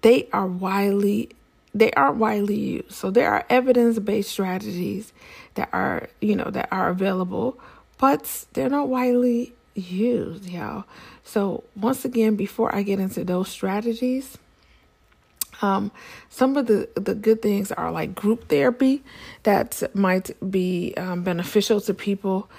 they 0.03 0.29
are 0.33 0.47
widely 0.47 1.31
they 1.73 1.93
aren't 1.93 2.17
widely 2.17 2.59
used. 2.59 2.93
So 2.93 3.11
there 3.11 3.31
are 3.31 3.45
evidence-based 3.49 4.29
strategies 4.29 5.12
that 5.55 5.69
are, 5.73 6.09
you 6.21 6.35
know, 6.35 6.50
that 6.50 6.69
are 6.73 6.89
available, 6.89 7.61
but 7.99 8.47
they're 8.55 8.69
not 8.69 8.89
widely 8.89 9.53
used, 9.75 10.47
y'all. 10.47 10.85
So 11.23 11.62
once 11.77 12.05
again, 12.05 12.35
before 12.35 12.75
I 12.75 12.83
get 12.83 12.99
into 12.99 13.25
those 13.25 13.49
strategies, 13.49 14.37
um, 15.62 15.90
some 16.29 16.57
of 16.57 16.67
the, 16.67 16.88
the 16.95 17.14
good 17.14 17.43
things 17.43 17.71
are 17.73 17.90
like 17.90 18.14
group 18.14 18.49
therapy 18.49 19.02
that 19.43 19.83
might 19.95 20.31
be 20.50 20.95
um, 20.97 21.23
beneficial 21.23 21.81
to 21.83 21.95
people. 21.95 22.50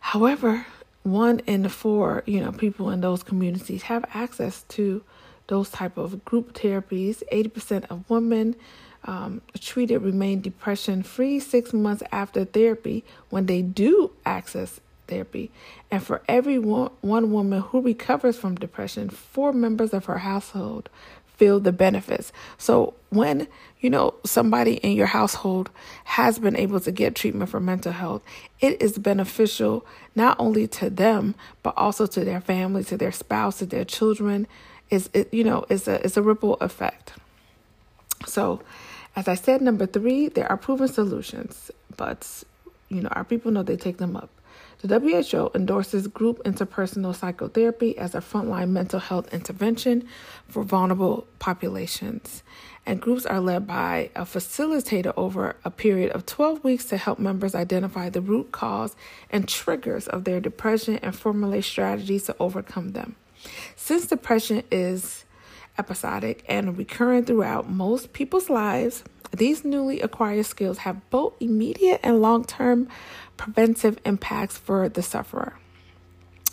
However, 0.00 0.66
one 1.02 1.40
in 1.40 1.68
four, 1.68 2.22
you 2.26 2.40
know, 2.40 2.52
people 2.52 2.90
in 2.90 3.00
those 3.00 3.22
communities 3.22 3.82
have 3.82 4.04
access 4.14 4.64
to 4.70 5.02
those 5.48 5.70
type 5.70 5.96
of 5.96 6.24
group 6.24 6.54
therapies. 6.54 7.22
80% 7.32 7.86
of 7.90 8.08
women 8.08 8.56
um, 9.04 9.42
treated 9.58 9.98
remain 9.98 10.40
depression 10.40 11.02
free 11.02 11.40
six 11.40 11.72
months 11.72 12.02
after 12.12 12.44
therapy 12.44 13.04
when 13.30 13.46
they 13.46 13.62
do 13.62 14.12
access 14.24 14.80
therapy. 15.08 15.50
And 15.90 16.02
for 16.02 16.22
every 16.28 16.58
one, 16.58 16.90
one 17.00 17.32
woman 17.32 17.60
who 17.60 17.80
recovers 17.80 18.38
from 18.38 18.54
depression, 18.54 19.10
four 19.10 19.52
members 19.52 19.92
of 19.92 20.04
her 20.06 20.18
household 20.18 20.88
feel 21.42 21.58
the 21.58 21.72
benefits. 21.72 22.32
So 22.56 22.94
when 23.10 23.48
you 23.80 23.90
know 23.90 24.14
somebody 24.24 24.74
in 24.74 24.92
your 24.92 25.08
household 25.08 25.70
has 26.04 26.38
been 26.38 26.54
able 26.54 26.78
to 26.78 26.92
get 26.92 27.16
treatment 27.16 27.50
for 27.50 27.58
mental 27.58 27.90
health, 27.90 28.22
it 28.60 28.80
is 28.80 28.96
beneficial 28.96 29.84
not 30.14 30.38
only 30.38 30.68
to 30.68 30.88
them 30.88 31.34
but 31.64 31.74
also 31.76 32.06
to 32.06 32.24
their 32.24 32.40
family, 32.40 32.84
to 32.84 32.96
their 32.96 33.10
spouse, 33.10 33.58
to 33.58 33.66
their 33.66 33.84
children, 33.84 34.46
is 34.88 35.10
it, 35.14 35.34
you 35.34 35.42
know 35.42 35.64
it's 35.68 35.88
a 35.88 35.96
it's 36.04 36.16
a 36.16 36.22
ripple 36.22 36.54
effect. 36.60 37.14
So, 38.24 38.62
as 39.16 39.26
I 39.26 39.34
said, 39.34 39.62
number 39.62 39.86
three, 39.86 40.28
there 40.28 40.48
are 40.48 40.56
proven 40.56 40.86
solutions, 40.86 41.72
but 41.96 42.20
you 42.88 43.00
know 43.02 43.08
our 43.10 43.24
people 43.24 43.50
know 43.50 43.64
they 43.64 43.76
take 43.76 43.96
them 43.96 44.14
up. 44.16 44.30
The 44.84 44.98
WHO 44.98 45.52
endorses 45.54 46.08
group 46.08 46.42
interpersonal 46.42 47.14
psychotherapy 47.14 47.96
as 47.96 48.16
a 48.16 48.20
frontline 48.20 48.70
mental 48.70 48.98
health 48.98 49.32
intervention 49.32 50.08
for 50.48 50.64
vulnerable 50.64 51.28
populations. 51.38 52.42
And 52.84 53.00
groups 53.00 53.24
are 53.24 53.38
led 53.38 53.64
by 53.64 54.10
a 54.16 54.22
facilitator 54.22 55.12
over 55.16 55.54
a 55.64 55.70
period 55.70 56.10
of 56.10 56.26
12 56.26 56.64
weeks 56.64 56.84
to 56.86 56.96
help 56.96 57.20
members 57.20 57.54
identify 57.54 58.10
the 58.10 58.20
root 58.20 58.50
cause 58.50 58.96
and 59.30 59.48
triggers 59.48 60.08
of 60.08 60.24
their 60.24 60.40
depression 60.40 60.96
and 60.96 61.14
formulate 61.14 61.62
strategies 61.62 62.24
to 62.24 62.36
overcome 62.40 62.90
them. 62.90 63.14
Since 63.76 64.08
depression 64.08 64.64
is 64.72 65.24
episodic 65.78 66.44
and 66.48 66.76
recurrent 66.76 67.28
throughout 67.28 67.70
most 67.70 68.12
people's 68.12 68.50
lives, 68.50 69.04
these 69.30 69.64
newly 69.64 70.00
acquired 70.00 70.44
skills 70.44 70.78
have 70.78 71.08
both 71.08 71.34
immediate 71.40 72.00
and 72.02 72.20
long 72.20 72.44
term 72.44 72.88
preventive 73.42 73.98
impacts 74.04 74.56
for 74.56 74.88
the 74.88 75.02
sufferer. 75.02 75.54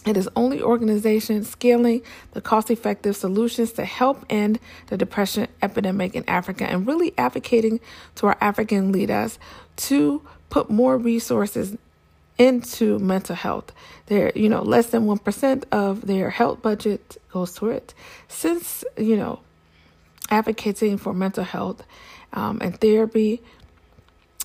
It 0.08 0.18
is 0.18 0.28
only 0.36 0.60
organizations 0.60 1.48
scaling 1.48 2.02
the 2.32 2.42
cost 2.42 2.72
effective 2.72 3.16
solutions 3.16 3.74
to 3.74 3.86
help 3.86 4.26
end 4.28 4.60
the 4.88 4.98
depression 4.98 5.48
epidemic 5.62 6.16
in 6.16 6.24
Africa 6.28 6.66
and 6.66 6.88
really 6.88 7.14
advocating 7.16 7.80
to 8.16 8.26
our 8.26 8.38
African 8.42 8.92
leaders 8.92 9.38
to 9.76 10.24
put 10.50 10.72
more 10.72 10.98
resources 10.98 11.78
into 12.40 12.98
mental 12.98 13.36
health. 13.36 13.72
There, 14.08 14.32
you 14.34 14.50
know, 14.50 14.64
less 14.64 14.88
than 14.88 15.06
1% 15.06 15.66
of 15.72 16.08
their 16.08 16.32
health 16.32 16.64
budget 16.64 17.18
goes 17.32 17.54
to 17.56 17.70
it. 17.70 17.94
Since, 18.30 18.84
you 18.98 19.16
know, 19.16 19.42
advocating 20.32 20.98
for 20.98 21.14
mental 21.14 21.44
health 21.44 21.84
um, 22.34 22.58
and 22.62 22.80
therapy, 22.82 23.44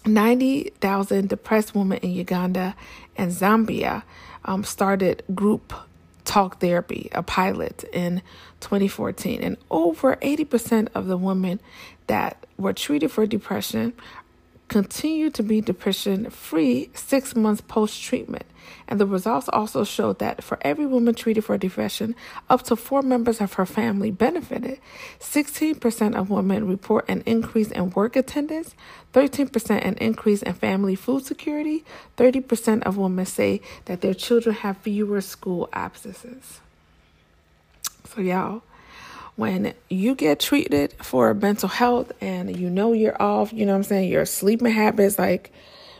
90,000 0.06 1.28
depressed 1.28 1.74
women 1.74 1.98
in 1.98 2.10
Uganda 2.10 2.74
and 3.16 3.30
Zambia 3.32 4.02
um, 4.44 4.64
started 4.64 5.22
group 5.34 5.72
talk 6.24 6.60
therapy, 6.60 7.08
a 7.12 7.22
pilot 7.22 7.84
in 7.92 8.22
2014. 8.60 9.42
And 9.42 9.56
over 9.70 10.16
80% 10.16 10.88
of 10.94 11.06
the 11.06 11.16
women 11.16 11.60
that 12.06 12.46
were 12.56 12.72
treated 12.72 13.10
for 13.10 13.26
depression 13.26 13.92
continue 14.68 15.30
to 15.30 15.42
be 15.42 15.60
depression 15.60 16.30
free 16.30 16.90
six 16.94 17.34
months 17.36 17.60
post 17.60 18.02
treatment. 18.02 18.44
And 18.86 19.00
the 19.00 19.06
results 19.06 19.48
also 19.48 19.84
showed 19.84 20.18
that 20.18 20.44
for 20.44 20.58
every 20.62 20.86
woman 20.86 21.14
treated 21.14 21.44
for 21.44 21.56
depression, 21.56 22.14
up 22.50 22.62
to 22.64 22.76
four 22.76 23.02
members 23.02 23.40
of 23.40 23.54
her 23.54 23.66
family 23.66 24.10
benefited. 24.10 24.78
16% 25.20 26.14
of 26.14 26.30
women 26.30 26.66
report 26.66 27.08
an 27.08 27.22
increase 27.24 27.70
in 27.70 27.90
work 27.90 28.16
attendance, 28.16 28.74
13% 29.12 29.84
an 29.84 29.94
increase 29.94 30.42
in 30.42 30.52
family 30.52 30.94
food 30.94 31.24
security, 31.24 31.84
30% 32.16 32.82
of 32.82 32.96
women 32.96 33.24
say 33.26 33.60
that 33.86 34.00
their 34.00 34.14
children 34.14 34.54
have 34.56 34.76
fewer 34.78 35.20
school 35.20 35.68
absences. 35.72 36.60
So, 38.06 38.20
y'all 38.20 38.62
when 39.36 39.74
you 39.88 40.14
get 40.14 40.38
treated 40.38 40.92
for 41.02 41.34
mental 41.34 41.68
health 41.68 42.12
and 42.20 42.56
you 42.56 42.70
know 42.70 42.92
you're 42.92 43.20
off, 43.20 43.52
you 43.52 43.66
know 43.66 43.72
what 43.72 43.78
I'm 43.78 43.84
saying, 43.84 44.10
your 44.10 44.26
sleeping 44.26 44.72
habits, 44.72 45.18
like 45.18 45.52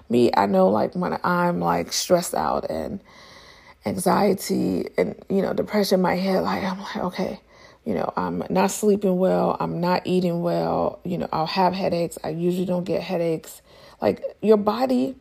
me, 0.09 0.31
I 0.37 0.47
know 0.47 0.69
like 0.69 0.95
when 0.95 1.19
I'm 1.25 1.61
like 1.61 1.93
stressed 1.93 2.35
out 2.35 2.71
and 2.71 3.01
anxiety 3.87 4.89
and, 4.97 5.17
you 5.29 5.43
know, 5.43 5.53
depression 5.53 6.01
might 6.01 6.17
hit, 6.17 6.41
like 6.41 6.63
I'm 6.63 6.79
like, 6.79 6.97
okay, 6.97 7.41
you 7.85 7.95
know, 7.95 8.13
I'm 8.17 8.45
not 8.51 8.71
sleeping 8.71 9.19
well, 9.19 9.57
I'm 9.59 9.81
not 9.81 10.03
eating 10.05 10.43
well, 10.43 11.01
you 11.05 11.19
know, 11.19 11.29
I'll 11.33 11.47
have 11.47 11.75
headaches. 11.75 12.17
I 12.23 12.31
usually 12.31 12.67
don't 12.67 12.85
get 12.85 13.03
headaches. 13.03 13.63
Like 14.01 14.23
your 14.43 14.57
body, 14.57 15.17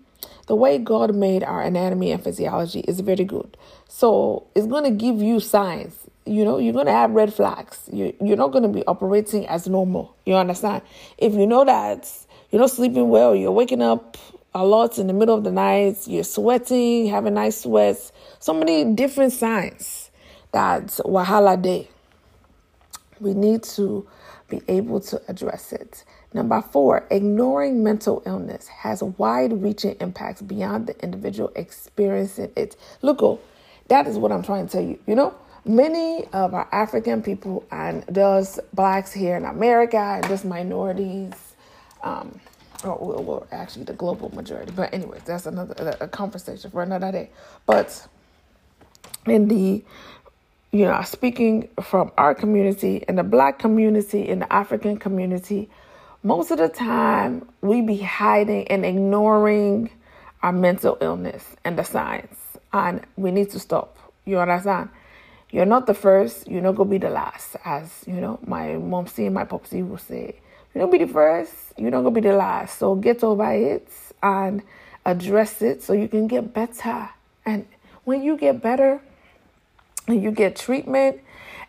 the 0.47 0.55
way 0.55 0.77
God 0.77 1.15
made 1.15 1.43
our 1.43 1.61
anatomy 1.61 2.11
and 2.11 2.23
physiology 2.23 2.81
is 2.81 2.99
very 2.99 3.25
good. 3.25 3.57
So 3.87 4.47
it's 4.55 4.67
going 4.67 4.83
to 4.83 4.91
give 4.91 5.21
you 5.21 5.39
signs. 5.39 6.02
You 6.25 6.45
know, 6.45 6.57
you're 6.57 6.73
to 6.85 6.91
have 6.91 7.11
red 7.11 7.33
flags. 7.33 7.89
You, 7.91 8.15
you're 8.21 8.37
not 8.37 8.53
to 8.63 8.69
be 8.69 8.85
operating 8.85 9.45
as 9.47 9.67
normal. 9.67 10.15
You 10.25 10.35
understand? 10.35 10.83
If 11.17 11.33
you 11.33 11.45
know 11.45 11.65
that 11.65 12.09
you're 12.49 12.61
not 12.61 12.71
sleeping 12.71 13.09
well, 13.09 13.35
you're 13.35 13.51
waking 13.51 13.81
up 13.81 14.17
a 14.55 14.63
lot 14.65 14.99
in 14.99 15.07
the 15.07 15.13
middle 15.13 15.35
of 15.35 15.43
the 15.43 15.51
night, 15.51 15.97
you're 16.07 16.23
sweating, 16.23 17.07
having 17.07 17.33
nice 17.33 17.61
sweats, 17.61 18.11
so 18.39 18.53
many 18.53 18.85
different 18.85 19.33
signs 19.33 20.11
that's 20.51 20.99
Wahala 21.01 21.59
Day. 21.61 21.89
We 23.19 23.33
need 23.33 23.63
to 23.63 24.07
be 24.49 24.61
able 24.67 24.99
to 25.01 25.21
address 25.27 25.73
it. 25.73 26.03
Number 26.33 26.61
four, 26.61 27.07
ignoring 27.09 27.83
mental 27.83 28.21
illness 28.25 28.67
has 28.67 29.01
wide 29.03 29.53
reaching 29.61 29.95
impacts 29.99 30.41
beyond 30.41 30.87
the 30.87 30.99
individual 31.03 31.51
experiencing 31.55 32.51
it. 32.55 32.75
Look, 33.01 33.23
oh, 33.23 33.39
that 33.87 34.07
is 34.07 34.17
what 34.17 34.31
I'm 34.31 34.43
trying 34.43 34.67
to 34.67 34.71
tell 34.71 34.83
you. 34.83 34.99
You 35.07 35.15
know, 35.15 35.35
many 35.65 36.25
of 36.33 36.53
our 36.53 36.67
African 36.71 37.21
people 37.21 37.65
and 37.71 38.03
those 38.03 38.59
blacks 38.73 39.11
here 39.11 39.37
in 39.37 39.45
America 39.45 39.97
and 39.97 40.27
just 40.27 40.45
minorities, 40.45 41.33
um, 42.03 42.39
or, 42.83 43.47
actually 43.51 43.85
the 43.85 43.93
global 43.93 44.33
majority. 44.35 44.71
But 44.75 44.93
anyways, 44.93 45.23
that's 45.23 45.45
another 45.45 45.97
a 46.01 46.07
conversation 46.07 46.69
for 46.69 46.83
another 46.83 47.11
day. 47.11 47.29
But 47.65 48.07
in 49.25 49.47
the 49.47 49.83
you 50.73 50.85
know, 50.85 51.03
speaking 51.03 51.69
from 51.83 52.11
our 52.17 52.33
community 52.33 53.05
and 53.07 53.15
the 53.15 53.23
black 53.23 53.59
community 53.59 54.27
and 54.27 54.41
the 54.41 54.51
African 54.51 54.97
community, 54.97 55.69
most 56.23 56.49
of 56.49 56.57
the 56.57 56.67
time 56.67 57.47
we 57.61 57.81
be 57.81 57.97
hiding 57.97 58.67
and 58.69 58.83
ignoring 58.83 59.91
our 60.41 60.51
mental 60.51 60.97
illness 60.99 61.45
and 61.63 61.77
the 61.77 61.83
signs. 61.83 62.35
And 62.73 63.01
we 63.17 63.29
need 63.29 63.51
to 63.51 63.59
stop. 63.59 63.97
You 64.25 64.39
understand? 64.39 64.89
You're 65.53 65.67
not 65.67 65.85
the 65.85 65.93
first, 65.93 66.47
you're 66.47 66.63
not 66.63 66.73
gonna 66.73 66.89
be 66.89 66.97
the 66.97 67.11
last. 67.11 67.57
As 67.63 68.03
you 68.07 68.15
know, 68.15 68.39
my 68.43 68.73
mom 68.73 69.05
and 69.15 69.33
my 69.35 69.43
popsy 69.45 69.83
will 69.83 69.99
say, 69.99 70.33
You 70.73 70.81
don't 70.81 70.91
be 70.91 70.97
the 70.97 71.05
first, 71.05 71.53
you're 71.77 71.91
not 71.91 72.01
gonna 72.01 72.09
be 72.09 72.21
the 72.21 72.33
last. 72.33 72.79
So 72.79 72.95
get 72.95 73.23
over 73.23 73.53
it 73.53 73.87
and 74.23 74.63
address 75.05 75.61
it 75.61 75.83
so 75.83 75.93
you 75.93 76.07
can 76.07 76.25
get 76.25 76.55
better. 76.55 77.07
And 77.45 77.67
when 78.03 78.23
you 78.23 78.35
get 78.35 78.63
better, 78.63 78.99
and 80.07 80.21
you 80.21 80.31
get 80.31 80.55
treatment 80.55 81.21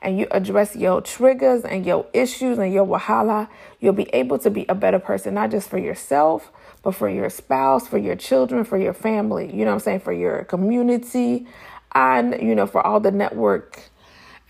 and 0.03 0.19
you 0.19 0.27
address 0.31 0.75
your 0.75 1.01
triggers 1.01 1.65
and 1.65 1.87
your 1.87 2.07
issues 2.13 2.59
and 2.59 2.73
your 2.73 2.87
wahala, 2.87 3.49
you'll 3.81 3.93
be 3.93 4.09
able 4.13 4.39
to 4.39 4.51
be 4.51 4.67
a 4.69 4.75
better 4.75 4.99
person, 4.99 5.35
not 5.35 5.51
just 5.51 5.69
for 5.69 5.79
yourself, 5.79 6.51
but 6.83 6.95
for 6.95 7.09
your 7.09 7.31
spouse, 7.31 7.87
for 7.87 7.99
your 7.99 8.17
children, 8.17 8.65
for 8.65 8.77
your 8.77 8.93
family, 8.93 9.47
you 9.47 9.65
know 9.65 9.71
what 9.71 9.75
I'm 9.75 9.81
saying, 9.81 10.01
for 10.01 10.13
your 10.13 10.45
community, 10.45 11.47
and 11.95 12.41
you 12.41 12.55
know, 12.55 12.67
for 12.67 12.85
all 12.87 13.01
the 13.01 13.11
network 13.11 13.91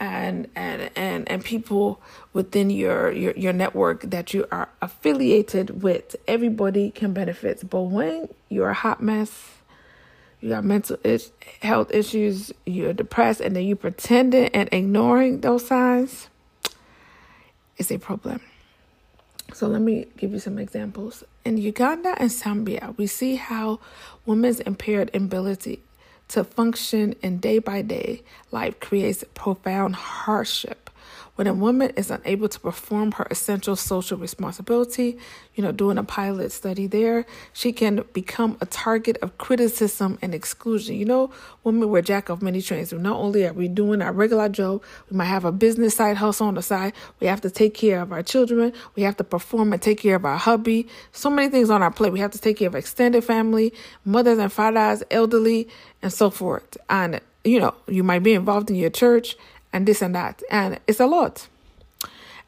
and 0.00 0.48
and 0.56 0.90
and 0.96 1.28
and 1.28 1.44
people 1.44 2.00
within 2.32 2.70
your 2.70 3.12
your, 3.12 3.32
your 3.32 3.52
network 3.52 4.02
that 4.02 4.34
you 4.34 4.46
are 4.50 4.68
affiliated 4.82 5.82
with. 5.82 6.16
Everybody 6.26 6.90
can 6.90 7.12
benefit. 7.12 7.68
But 7.68 7.82
when 7.82 8.28
you're 8.48 8.70
a 8.70 8.74
hot 8.74 9.02
mess, 9.02 9.50
you 10.40 10.50
got 10.50 10.64
mental 10.64 10.98
is- 11.04 11.32
health 11.62 11.90
issues, 11.92 12.52
you're 12.66 12.92
depressed, 12.92 13.40
and 13.40 13.54
then 13.54 13.64
you 13.64 13.76
pretending 13.76 14.48
and 14.48 14.68
ignoring 14.72 15.40
those 15.40 15.66
signs, 15.66 16.28
it's 17.76 17.90
a 17.90 17.98
problem. 17.98 18.40
So 19.52 19.68
let 19.68 19.82
me 19.82 20.06
give 20.16 20.32
you 20.32 20.38
some 20.38 20.58
examples. 20.58 21.22
In 21.44 21.58
Uganda 21.58 22.16
and 22.18 22.30
Zambia, 22.30 22.96
we 22.98 23.06
see 23.06 23.36
how 23.36 23.78
women's 24.26 24.60
impaired 24.60 25.14
ability 25.14 25.80
to 26.28 26.45
function 26.45 27.14
in 27.23 27.38
day 27.38 27.59
by 27.59 27.83
day 27.83 28.23
life 28.50 28.78
creates 28.81 29.25
profound 29.35 29.95
hardship 29.95 30.83
when 31.36 31.46
a 31.46 31.54
woman 31.54 31.90
is 31.96 32.10
unable 32.10 32.48
to 32.48 32.60
perform 32.60 33.12
her 33.12 33.26
essential 33.30 33.74
social 33.76 34.16
responsibility, 34.16 35.18
you 35.54 35.62
know, 35.62 35.73
doing 35.73 35.99
a 35.99 36.04
pilot 36.04 36.52
study 36.52 36.86
there, 36.86 37.26
she 37.52 37.73
can 37.73 38.04
become 38.12 38.56
a 38.60 38.66
target 38.66 39.16
of 39.20 39.36
criticism 39.38 40.18
and 40.23 40.34
exclusion. 40.34 40.97
You 40.97 41.04
know, 41.04 41.30
women 41.64 41.88
we're 41.88 42.02
jack 42.02 42.28
of 42.28 42.42
many 42.42 42.62
trades. 42.62 42.92
Not 42.92 43.16
only 43.16 43.47
are 43.47 43.52
we 43.52 43.68
doing 43.68 44.00
our 44.00 44.12
regular 44.12 44.49
job, 44.49 44.82
we 45.10 45.16
might 45.16 45.25
have 45.25 45.44
a 45.44 45.52
business 45.52 45.97
side 45.97 46.16
hustle 46.16 46.47
on 46.47 46.54
the 46.54 46.62
side. 46.62 46.92
We 47.20 47.26
have 47.26 47.40
to 47.40 47.50
take 47.50 47.75
care 47.75 48.00
of 48.00 48.12
our 48.12 48.23
children. 48.23 48.73
We 48.94 49.02
have 49.02 49.16
to 49.16 49.25
perform 49.25 49.73
and 49.73 49.82
take 49.82 50.00
care 50.00 50.16
of 50.16 50.25
our 50.25 50.38
hubby. 50.38 50.88
So 51.12 51.30
many 51.30 51.49
things 51.49 51.70
on 51.70 51.82
our 51.82 51.90
plate. 51.90 52.12
We 52.12 52.20
have 52.20 52.32
to 52.32 52.38
take 52.38 52.58
care 52.58 52.68
of 52.68 52.75
extended 52.75 53.25
family, 53.25 53.73
mothers 54.04 54.38
and 54.38 54.52
fathers, 54.52 55.02
elderly, 55.10 55.68
and 56.00 56.12
so 56.12 56.30
forth. 56.30 56.76
And 56.88 57.20
you 57.44 57.60
know, 57.60 57.75
you 57.86 58.02
might 58.02 58.23
be 58.23 58.32
involved 58.32 58.70
in 58.70 58.76
your 58.76 58.90
church 58.90 59.36
and 59.75 59.87
this 59.87 60.00
and 60.00 60.15
that. 60.15 60.43
And 60.50 60.80
it's 60.87 61.00
a 61.00 61.06
lot. 61.06 61.49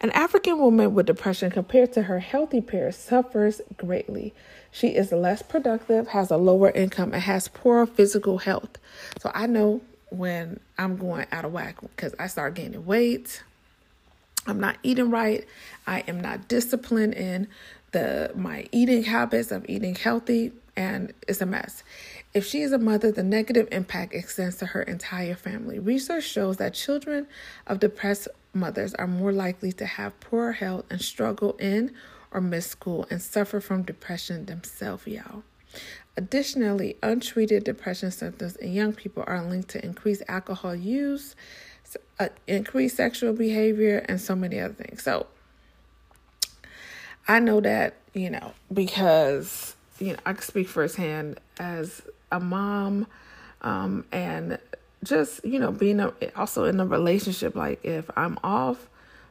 An 0.01 0.11
African 0.13 0.59
woman 0.59 0.95
with 0.95 1.07
depression 1.07 1.51
compared 1.51 1.93
to 1.95 2.03
her 2.05 2.21
healthy 2.21 2.61
peers 2.61 2.97
suffers 2.97 3.61
greatly. 3.77 4.33
She 4.71 4.89
is 4.89 5.11
less 5.11 5.43
productive, 5.43 6.09
has 6.09 6.31
a 6.31 6.37
lower 6.37 6.71
income, 6.71 7.13
and 7.13 7.23
has 7.23 7.49
poor 7.49 7.85
physical 7.85 8.39
health. 8.39 8.79
So 9.21 9.31
I 9.35 9.47
know 9.47 9.81
when 10.11 10.61
I'm 10.79 10.97
going 10.97 11.27
out 11.33 11.45
of 11.45 11.53
whack 11.53 11.81
because 11.81 12.15
I 12.19 12.29
start 12.29 12.55
gaining 12.55 12.87
weight. 12.87 13.43
I'm 14.47 14.61
not 14.61 14.77
eating 14.85 15.11
right. 15.11 15.45
I 15.87 16.01
am 16.07 16.21
not 16.21 16.47
disciplined 16.47 17.15
in 17.15 17.49
the 17.91 18.31
my 18.37 18.69
eating 18.71 19.03
habits 19.03 19.51
of 19.51 19.65
eating 19.69 19.95
healthy 19.95 20.53
and 20.77 21.13
it's 21.27 21.41
a 21.41 21.47
mess. 21.47 21.83
If 22.37 22.47
she 22.47 22.61
is 22.61 22.71
a 22.73 22.79
mother, 22.79 23.11
the 23.11 23.23
negative 23.23 23.67
impact 23.73 24.13
extends 24.13 24.57
to 24.57 24.67
her 24.67 24.83
entire 24.83 25.37
family. 25.37 25.79
Research 25.79 26.25
shows 26.25 26.59
that 26.59 26.75
children 26.75 27.29
of 27.67 27.81
depressed 27.81 28.29
mothers 28.53 28.93
are 28.93 29.07
more 29.07 29.33
likely 29.33 29.73
to 29.73 29.87
have 29.87 30.21
poor 30.21 30.53
health 30.53 30.85
and 30.91 31.01
struggle 31.01 31.57
in 31.59 31.95
or 32.31 32.43
miss 32.43 32.67
school 32.67 33.07
and 33.09 33.23
suffer 33.23 33.59
from 33.59 33.85
depression 33.85 34.45
themselves, 34.45 35.07
y'all. 35.07 35.45
Additionally, 36.15 36.99
untreated 37.03 37.65
depression 37.65 38.11
symptoms 38.11 38.55
in 38.57 38.75
young 38.75 38.93
people 38.93 39.25
are 39.27 39.43
linked 39.43 39.71
to 39.71 39.83
increased 39.83 40.23
alcohol 40.29 40.77
use, 40.77 41.35
uh, 42.21 42.29
increased 42.47 42.99
sexual 42.99 43.33
behavior, 43.33 44.05
and 44.11 44.21
so 44.21 44.37
many 44.37 44.61
other 44.61 44.75
things. 44.75 45.03
So, 45.03 45.27
I 47.27 47.41
know 47.41 47.63
that, 47.63 47.95
you 48.13 48.29
know, 48.29 48.53
because, 48.71 49.75
you 49.99 50.13
know, 50.13 50.19
I 50.27 50.35
can 50.35 50.43
speak 50.43 50.69
firsthand 50.69 51.41
as 51.59 52.03
a 52.33 52.41
mom 52.41 53.07
um, 53.63 54.05
and 54.13 54.59
just 55.05 55.45
you 55.45 55.59
know 55.59 55.71
being 55.71 56.01
a, 56.01 56.13
also 56.35 56.65
in 56.65 56.81
a 56.81 56.87
relationship 56.87 57.55
like 57.55 57.85
if 57.85 58.11
i'm 58.17 58.39
off 58.43 58.89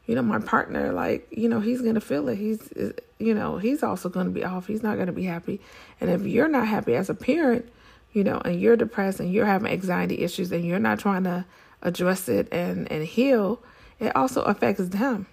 you 0.07 0.15
know 0.15 0.21
my 0.21 0.39
partner 0.39 0.91
like 0.91 1.27
you 1.31 1.49
know 1.49 1.59
he's 1.59 1.81
gonna 1.81 2.01
feel 2.01 2.27
it. 2.29 2.37
He's 2.37 2.71
you 3.19 3.33
know 3.33 3.57
he's 3.57 3.83
also 3.83 4.09
gonna 4.09 4.29
be 4.29 4.43
off. 4.43 4.67
He's 4.67 4.83
not 4.83 4.97
gonna 4.97 5.11
be 5.11 5.23
happy. 5.23 5.59
And 5.99 6.09
if 6.09 6.25
you're 6.25 6.47
not 6.47 6.67
happy 6.67 6.95
as 6.95 7.09
a 7.09 7.13
parent 7.13 7.67
you 8.13 8.23
know 8.23 8.41
and 8.45 8.59
you're 8.59 8.77
depressed 8.77 9.19
and 9.19 9.31
you're 9.31 9.45
having 9.45 9.71
anxiety 9.71 10.19
issues 10.19 10.51
and 10.51 10.63
you're 10.63 10.79
not 10.79 10.99
trying 10.99 11.23
to 11.23 11.45
address 11.81 12.29
it 12.29 12.47
and 12.51 12.91
and 12.91 13.03
heal 13.03 13.61
it 13.99 14.15
also 14.15 14.41
affects 14.43 14.87
them 14.89 15.25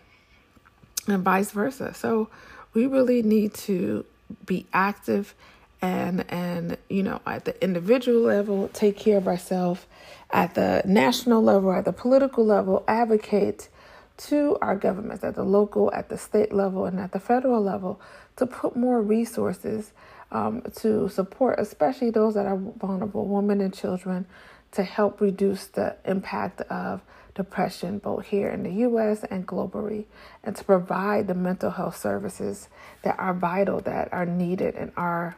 and 1.08 1.22
vice 1.22 1.50
versa. 1.50 1.92
So 1.94 2.28
we 2.74 2.86
really 2.86 3.22
need 3.22 3.54
to 3.54 4.04
be 4.46 4.66
active 4.72 5.34
and 5.82 6.24
and 6.30 6.78
you 6.88 7.02
know 7.02 7.20
at 7.26 7.44
the 7.44 7.62
individual 7.62 8.22
level 8.22 8.68
take 8.72 8.96
care 8.96 9.18
of 9.18 9.28
ourselves. 9.28 9.86
At 10.30 10.54
the 10.54 10.82
national 10.86 11.42
level 11.42 11.72
at 11.72 11.84
the 11.84 11.92
political 11.92 12.46
level 12.46 12.84
advocate 12.88 13.68
to 14.16 14.56
our 14.62 14.76
governments 14.76 15.24
at 15.24 15.34
the 15.34 15.42
local 15.42 15.92
at 15.92 16.08
the 16.08 16.16
state 16.16 16.52
level 16.52 16.86
and 16.86 17.00
at 17.00 17.12
the 17.12 17.20
federal 17.20 17.62
level 17.62 18.00
to 18.36 18.46
put 18.46 18.76
more 18.76 19.02
resources 19.02 19.92
um, 20.30 20.62
to 20.76 21.08
support 21.08 21.58
especially 21.58 22.10
those 22.10 22.34
that 22.34 22.46
are 22.46 22.56
vulnerable 22.56 23.26
women 23.26 23.60
and 23.60 23.74
children 23.74 24.26
to 24.70 24.82
help 24.82 25.20
reduce 25.20 25.66
the 25.66 25.96
impact 26.04 26.60
of 26.62 27.02
depression 27.34 27.98
both 27.98 28.26
here 28.26 28.48
in 28.48 28.62
the 28.62 28.72
US 28.86 29.24
and 29.24 29.46
globally 29.46 30.04
and 30.44 30.54
to 30.56 30.64
provide 30.64 31.26
the 31.26 31.34
mental 31.34 31.70
health 31.70 31.96
services 31.96 32.68
that 33.02 33.18
are 33.18 33.34
vital 33.34 33.80
that 33.80 34.12
are 34.12 34.26
needed 34.26 34.74
and 34.76 34.92
our 34.96 35.36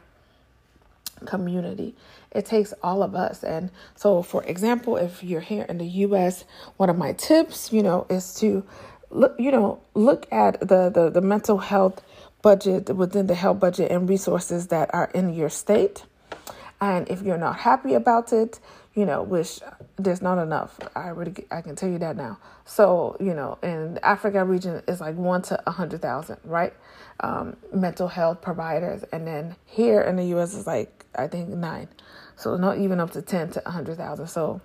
community. 1.25 1.95
It 2.31 2.45
takes 2.45 2.73
all 2.83 3.03
of 3.03 3.15
us. 3.15 3.43
And 3.43 3.71
so, 3.95 4.21
for 4.21 4.43
example, 4.43 4.97
if 4.97 5.23
you're 5.23 5.41
here 5.41 5.63
in 5.63 5.77
the 5.77 5.85
US, 5.85 6.45
one 6.77 6.89
of 6.89 6.97
my 6.97 7.13
tips, 7.13 7.71
you 7.71 7.83
know, 7.83 8.05
is 8.09 8.33
to 8.35 8.63
look, 9.09 9.35
you 9.39 9.51
know, 9.51 9.81
look 9.93 10.27
at 10.31 10.59
the, 10.59 10.89
the, 10.89 11.09
the 11.09 11.21
mental 11.21 11.57
health 11.57 12.01
budget 12.41 12.95
within 12.95 13.27
the 13.27 13.35
health 13.35 13.59
budget 13.59 13.91
and 13.91 14.07
resources 14.07 14.67
that 14.67 14.93
are 14.93 15.09
in 15.13 15.33
your 15.33 15.49
state. 15.49 16.05
And 16.81 17.09
if 17.09 17.21
you're 17.21 17.37
not 17.37 17.57
happy 17.57 17.93
about 17.93 18.33
it, 18.33 18.59
you 18.95 19.05
know, 19.05 19.23
which 19.23 19.59
there's 19.97 20.21
not 20.21 20.37
enough. 20.41 20.79
I 20.95 21.07
already 21.07 21.45
I 21.51 21.61
can 21.61 21.75
tell 21.75 21.89
you 21.89 21.99
that 21.99 22.15
now. 22.15 22.37
So 22.63 23.17
you 23.19 23.33
know, 23.33 23.57
in 23.61 23.99
Africa 24.01 24.43
region 24.45 24.81
is 24.87 25.01
like 25.01 25.15
one 25.15 25.41
to 25.43 25.61
a 25.67 25.71
hundred 25.71 26.01
thousand, 26.01 26.37
right? 26.45 26.73
Um, 27.19 27.57
mental 27.73 28.07
health 28.07 28.41
providers, 28.41 29.03
and 29.11 29.27
then 29.27 29.55
here 29.65 30.01
in 30.01 30.15
the 30.15 30.25
U.S. 30.27 30.53
is 30.53 30.65
like 30.65 30.94
I 31.17 31.27
think 31.27 31.49
nine, 31.49 31.87
so 32.35 32.57
not 32.57 32.77
even 32.77 32.99
up 32.99 33.11
to 33.11 33.21
ten 33.21 33.49
to 33.51 33.67
a 33.67 33.71
hundred 33.71 33.97
thousand. 33.97 34.27
So 34.27 34.61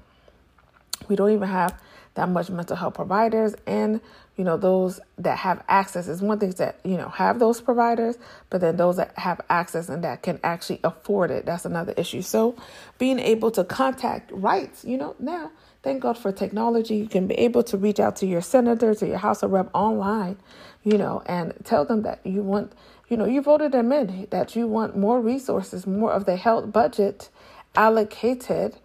we 1.08 1.16
don't 1.16 1.30
even 1.30 1.48
have 1.48 1.80
that 2.14 2.28
much 2.28 2.50
mental 2.50 2.76
health 2.76 2.94
providers. 2.94 3.54
And 3.66 4.00
you 4.36 4.44
know 4.44 4.56
those 4.56 5.00
that 5.18 5.36
have 5.38 5.62
access 5.68 6.08
is 6.08 6.22
one 6.22 6.38
thing 6.38 6.50
that 6.52 6.80
you 6.82 6.96
know 6.96 7.10
have 7.10 7.38
those 7.38 7.60
providers 7.60 8.16
but 8.48 8.62
then 8.62 8.78
those 8.78 8.96
that 8.96 9.12
have 9.18 9.38
access 9.50 9.90
and 9.90 10.02
that 10.02 10.22
can 10.22 10.40
actually 10.42 10.80
afford 10.82 11.30
it 11.30 11.44
that's 11.44 11.66
another 11.66 11.92
issue. 11.96 12.22
So 12.22 12.56
being 12.98 13.18
able 13.18 13.50
to 13.50 13.64
contact 13.64 14.30
rights 14.32 14.82
you 14.84 14.96
know 14.96 15.14
now 15.18 15.50
thank 15.82 16.02
god 16.02 16.16
for 16.16 16.32
technology. 16.32 16.96
You 16.96 17.08
can 17.08 17.26
be 17.26 17.34
able 17.34 17.62
to 17.64 17.76
reach 17.76 18.00
out 18.00 18.16
to 18.16 18.26
your 18.26 18.40
senator 18.40 18.94
to 18.94 19.06
your 19.06 19.18
house 19.18 19.42
of 19.42 19.50
rep 19.50 19.68
online 19.74 20.38
you 20.84 20.96
know 20.96 21.22
and 21.26 21.52
tell 21.64 21.84
them 21.84 22.02
that 22.02 22.24
you 22.24 22.42
want 22.42 22.72
you 23.11 23.16
know 23.18 23.27
you 23.27 23.42
voted 23.42 23.73
them 23.73 23.92
in 23.92 24.27
that 24.31 24.57
you 24.57 24.66
want 24.66 24.96
more 24.96 25.20
resources 25.20 25.87
more 25.87 26.12
of 26.12 26.25
the 26.25 26.37
health 26.37 26.73
budget 26.73 27.29
allocated 27.75 28.77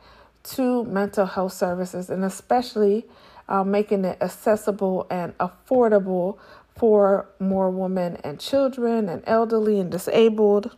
to 0.43 0.83
mental 0.85 1.25
health 1.25 1.53
services 1.53 2.09
and 2.09 2.25
especially 2.25 3.05
uh, 3.47 3.63
making 3.63 4.03
it 4.03 4.17
accessible 4.21 5.07
and 5.09 5.37
affordable 5.37 6.37
for 6.75 7.27
more 7.39 7.69
women 7.69 8.17
and 8.23 8.39
children 8.39 9.07
and 9.07 9.23
elderly 9.25 9.79
and 9.79 9.91
disabled 9.91 10.75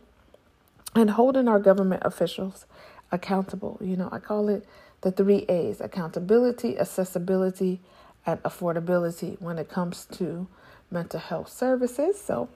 and 0.94 1.10
holding 1.10 1.48
our 1.48 1.58
government 1.58 2.02
officials 2.04 2.66
accountable. 3.10 3.78
You 3.80 3.96
know, 3.96 4.08
I 4.12 4.18
call 4.18 4.48
it 4.48 4.66
the 5.00 5.10
three 5.10 5.44
A's 5.48 5.80
accountability, 5.80 6.78
accessibility, 6.78 7.80
and 8.26 8.42
affordability 8.42 9.40
when 9.40 9.58
it 9.58 9.68
comes 9.68 10.06
to 10.12 10.46
mental 10.90 11.20
health 11.20 11.50
services. 11.50 12.20
So, 12.20 12.48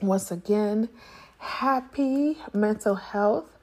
once 0.00 0.30
again, 0.30 0.88
happy 1.38 2.38
Mental 2.52 2.94
Health 2.96 3.58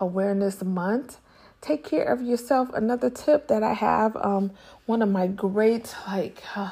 Awareness 0.00 0.62
Month 0.64 1.18
take 1.62 1.84
care 1.84 2.04
of 2.04 2.20
yourself. 2.20 2.68
Another 2.74 3.08
tip 3.08 3.48
that 3.48 3.62
I 3.62 3.72
have, 3.72 4.16
um, 4.16 4.52
one 4.86 5.00
of 5.00 5.08
my 5.08 5.28
great 5.28 5.94
like 6.06 6.42
uh, 6.56 6.70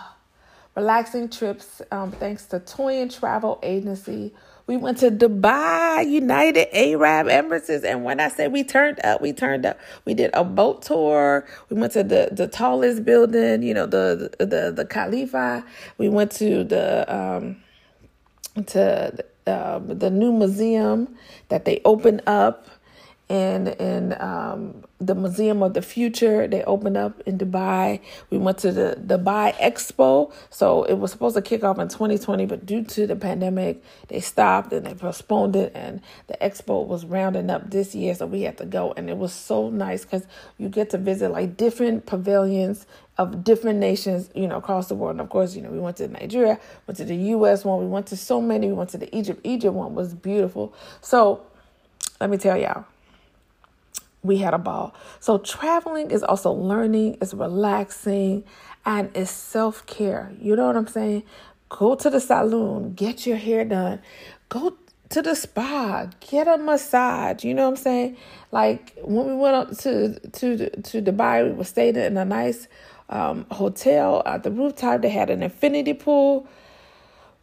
relaxing 0.75 1.31
trips, 1.31 1.81
um, 1.91 2.13
thanks 2.13 2.45
to 2.47 2.61
Toy 2.61 3.01
and 3.01 3.11
Travel 3.11 3.59
Agency. 3.63 4.35
We 4.67 4.77
went 4.77 4.99
to 4.99 5.11
Dubai, 5.11 6.09
United 6.09 6.69
Arab 6.73 7.27
Emirates, 7.27 7.85
and 7.85 8.05
when 8.05 8.21
I 8.21 8.29
say 8.29 8.47
we 8.49 8.63
turned 8.63 9.01
up, 9.05 9.21
we 9.21 9.33
turned 9.33 9.67
up. 9.67 9.79
We 10.05 10.15
did 10.15 10.31
a 10.35 10.45
boat 10.45 10.83
tour. 10.83 11.47
We 11.71 11.81
went 11.81 11.93
to 11.95 12.05
the 12.05 12.29
the 12.31 12.47
tallest 12.47 13.05
building, 13.05 13.63
you 13.65 13.75
know, 13.75 13.87
the 13.87 14.31
the 14.39 14.47
the, 14.47 14.73
the 14.73 14.85
Khalifa. 14.85 15.65
We 15.99 16.09
went 16.09 16.31
to 16.33 16.63
the 16.63 17.13
um 17.13 17.57
to 18.67 19.25
uh, 19.47 19.79
the 19.79 20.11
new 20.11 20.33
museum 20.33 21.17
that 21.49 21.65
they 21.65 21.81
opened 21.85 22.23
up 22.27 22.67
and 23.31 23.69
in 23.69 24.21
um, 24.21 24.83
the 24.99 25.15
Museum 25.15 25.63
of 25.63 25.73
the 25.73 25.83
Future. 25.83 26.49
They 26.49 26.65
opened 26.65 26.97
up 26.97 27.23
in 27.27 27.39
Dubai. 27.39 28.01
We 28.29 28.39
went 28.39 28.59
to 28.59 28.73
the 28.73 28.99
Dubai 29.01 29.55
Expo. 29.55 30.33
So 30.51 30.83
it 30.83 30.95
was 30.95 31.13
supposed 31.13 31.37
to 31.37 31.43
kick 31.43 31.63
off 31.63 31.79
in 31.79 31.87
2020, 31.87 32.45
but 32.47 32.67
due 32.67 32.83
to 32.83 33.07
the 33.07 33.15
pandemic, 33.15 33.85
they 34.09 34.19
stopped 34.21 34.73
and 34.73 34.85
they 34.85 34.95
postponed 34.95 35.55
it. 35.55 35.71
And 35.77 36.03
the 36.27 36.37
expo 36.43 36.85
was 36.85 37.05
rounding 37.05 37.51
up 37.51 37.71
this 37.71 37.95
year, 37.95 38.17
so 38.17 38.27
we 38.27 38.43
had 38.43 38.59
to 38.59 38.67
go. 38.67 38.93
And 38.97 39.09
it 39.09 39.17
was 39.17 39.33
so 39.33 39.71
nice 39.71 40.05
because 40.05 40.27
you 40.59 40.69
get 40.69 40.91
to 40.91 40.99
visit 40.99 41.31
like 41.31 41.57
different 41.57 42.07
pavilions 42.07 42.85
of 43.17 43.45
different 43.45 43.79
nations, 43.79 44.29
you 44.35 44.49
know, 44.49 44.57
across 44.57 44.89
the 44.89 44.97
world. 44.97 45.13
And 45.13 45.21
of 45.21 45.29
course, 45.29 45.55
you 45.55 45.63
know, 45.63 45.71
we 45.71 45.79
went 45.79 45.99
to 45.99 46.09
Nigeria, 46.09 46.59
went 46.89 46.97
to 46.97 47.05
the 47.05 47.17
U.S. 47.17 47.65
one, 47.65 47.79
we 47.79 47.87
went 47.87 48.09
to 48.09 48.17
so 48.17 48.41
many. 48.43 48.67
We 48.67 48.73
went 48.73 48.91
to 48.91 48.99
the 48.99 49.15
Egypt. 49.17 49.41
Egypt 49.45 49.75
one 49.75 49.95
was 49.95 50.15
beautiful. 50.15 50.75
So 51.01 51.47
let 52.21 52.29
me 52.29 52.37
tell 52.37 52.57
y'all 52.57 52.87
we 54.23 54.39
had 54.39 54.55
a 54.55 54.59
ball. 54.59 54.95
So 55.19 55.39
traveling 55.39 56.11
is 56.11 56.23
also 56.23 56.51
learning, 56.51 57.19
it's 57.21 57.35
relaxing, 57.35 58.45
and 58.85 59.11
it's 59.15 59.31
self 59.31 59.87
care. 59.87 60.33
You 60.41 60.57
know 60.57 60.67
what 60.67 60.77
I'm 60.77 60.87
saying? 60.87 61.25
Go 61.69 61.95
to 61.95 62.11
the 62.11 62.21
salon, 62.21 62.95
get 62.95 63.27
your 63.27 63.37
hair 63.37 63.65
done, 63.65 64.01
go 64.49 64.77
to 65.11 65.23
the 65.23 65.35
spa, 65.35 66.09
get 66.21 66.49
a 66.49 66.59
massage. 66.59 67.45
You 67.45 67.55
know 67.55 67.65
what 67.65 67.71
I'm 67.71 67.77
saying? 67.77 68.17
Like 68.53 68.95
when 69.03 69.27
we 69.27 69.35
went 69.35 69.55
up 69.57 69.77
to 69.79 70.19
to 70.19 70.71
to 70.71 71.03
Dubai, 71.03 71.45
we 71.45 71.53
were 71.53 71.65
staying 71.65 71.97
in 71.97 72.17
a 72.17 72.25
nice 72.25 72.69
um, 73.09 73.47
hotel 73.51 74.23
at 74.27 74.43
the 74.43 74.51
rooftop. 74.51 75.03
They 75.03 75.09
had 75.09 75.31
an 75.31 75.43
infinity 75.43 75.95
pool. 75.95 76.47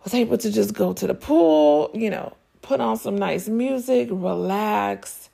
Was 0.03 0.13
able 0.13 0.37
to 0.37 0.51
just 0.51 0.73
go 0.73 0.93
to 0.93 1.05
the 1.05 1.13
pool, 1.13 1.91
you 1.93 2.09
know, 2.09 2.33
put 2.61 2.79
on 2.79 2.95
some 2.95 3.17
nice 3.17 3.49
music, 3.49 4.07
relax 4.09 5.26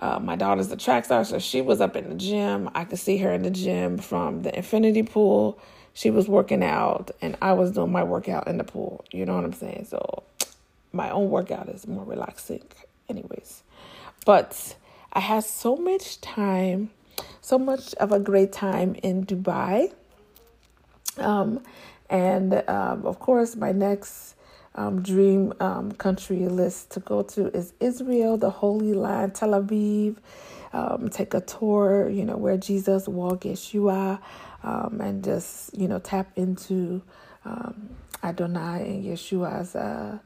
uh, 0.00 0.18
my 0.18 0.34
daughter's 0.34 0.72
a 0.72 0.76
track 0.76 1.04
star, 1.04 1.24
so 1.24 1.38
she 1.38 1.60
was 1.60 1.80
up 1.80 1.94
in 1.94 2.08
the 2.08 2.14
gym. 2.14 2.70
I 2.74 2.84
could 2.84 2.98
see 2.98 3.18
her 3.18 3.32
in 3.32 3.42
the 3.42 3.50
gym 3.50 3.98
from 3.98 4.42
the 4.42 4.56
infinity 4.56 5.02
pool. 5.02 5.58
She 5.92 6.10
was 6.10 6.26
working 6.26 6.64
out, 6.64 7.10
and 7.20 7.36
I 7.42 7.52
was 7.52 7.72
doing 7.72 7.92
my 7.92 8.02
workout 8.02 8.48
in 8.48 8.56
the 8.56 8.64
pool. 8.64 9.04
You 9.12 9.26
know 9.26 9.34
what 9.34 9.44
I'm 9.44 9.52
saying? 9.52 9.86
So 9.90 10.22
my 10.92 11.10
own 11.10 11.28
workout 11.28 11.68
is 11.68 11.86
more 11.86 12.04
relaxing, 12.04 12.62
anyways. 13.10 13.62
But 14.24 14.74
I 15.12 15.20
had 15.20 15.44
so 15.44 15.76
much 15.76 16.20
time, 16.22 16.90
so 17.42 17.58
much 17.58 17.92
of 17.94 18.10
a 18.10 18.18
great 18.18 18.52
time 18.52 18.94
in 19.02 19.26
Dubai. 19.26 19.92
Um, 21.18 21.62
and 22.08 22.54
um, 22.68 23.04
of 23.04 23.18
course, 23.18 23.54
my 23.54 23.72
next 23.72 24.34
um, 24.80 25.02
dream 25.02 25.52
um, 25.60 25.92
country 25.92 26.48
list 26.48 26.90
to 26.92 27.00
go 27.00 27.22
to 27.22 27.54
is 27.56 27.74
Israel, 27.80 28.38
the 28.38 28.50
Holy 28.50 28.94
Land, 28.94 29.34
Tel 29.34 29.50
Aviv. 29.50 30.16
Um, 30.72 31.08
take 31.10 31.34
a 31.34 31.40
tour, 31.40 32.08
you 32.08 32.24
know, 32.24 32.36
where 32.36 32.56
Jesus 32.56 33.08
walked 33.08 33.44
Yeshua, 33.44 34.20
um, 34.62 35.00
and 35.02 35.24
just 35.24 35.76
you 35.76 35.88
know 35.88 35.98
tap 35.98 36.30
into 36.36 37.02
um, 37.44 37.90
Adonai 38.22 38.82
and 38.86 39.04
Yeshua's 39.04 39.76
uh, 39.76 40.18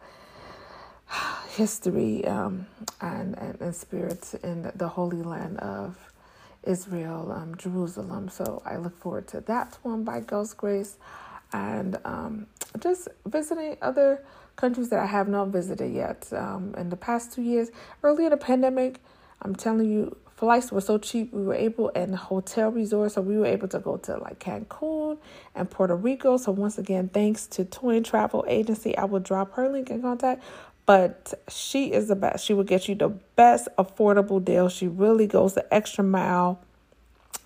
history 1.56 2.24
um, 2.26 2.66
and, 3.00 3.36
and 3.38 3.60
and 3.60 3.74
spirit 3.74 4.34
in 4.44 4.70
the 4.76 4.88
Holy 4.88 5.22
Land 5.22 5.58
of 5.58 5.96
Israel, 6.64 7.32
Jerusalem. 7.58 8.28
So 8.28 8.62
I 8.64 8.76
look 8.76 8.96
forward 8.98 9.28
to 9.28 9.40
that 9.42 9.78
one 9.82 10.04
by 10.04 10.20
God's 10.20 10.54
grace 10.54 10.96
and 11.52 11.98
um, 12.04 12.46
just 12.80 13.08
visiting 13.26 13.76
other 13.82 14.24
countries 14.56 14.88
that 14.90 15.00
I 15.00 15.06
have 15.06 15.28
not 15.28 15.48
visited 15.48 15.92
yet. 15.92 16.28
Um, 16.32 16.74
in 16.76 16.90
the 16.90 16.96
past 16.96 17.32
two 17.32 17.42
years, 17.42 17.70
early 18.02 18.24
in 18.24 18.30
the 18.30 18.36
pandemic, 18.36 19.00
I'm 19.42 19.54
telling 19.54 19.90
you, 19.90 20.16
flights 20.36 20.72
were 20.72 20.80
so 20.80 20.98
cheap. 20.98 21.32
We 21.32 21.42
were 21.42 21.54
able 21.54 21.90
and 21.94 22.14
hotel 22.14 22.70
resorts, 22.70 23.14
so 23.14 23.20
we 23.20 23.36
were 23.36 23.46
able 23.46 23.68
to 23.68 23.78
go 23.78 23.96
to 23.98 24.16
like 24.18 24.38
Cancun 24.38 25.18
and 25.54 25.70
Puerto 25.70 25.94
Rico. 25.94 26.36
So 26.36 26.52
once 26.52 26.78
again, 26.78 27.08
thanks 27.08 27.46
to 27.48 27.64
Twin 27.64 28.02
Travel 28.02 28.44
Agency, 28.48 28.96
I 28.96 29.04
will 29.04 29.20
drop 29.20 29.54
her 29.54 29.68
link 29.68 29.90
in 29.90 30.02
contact. 30.02 30.42
But 30.86 31.32
she 31.48 31.92
is 31.92 32.08
the 32.08 32.16
best. 32.16 32.44
She 32.44 32.52
will 32.52 32.64
get 32.64 32.88
you 32.88 32.94
the 32.94 33.08
best 33.08 33.68
affordable 33.78 34.44
deal. 34.44 34.68
She 34.68 34.86
really 34.86 35.26
goes 35.26 35.54
the 35.54 35.72
extra 35.72 36.04
mile 36.04 36.60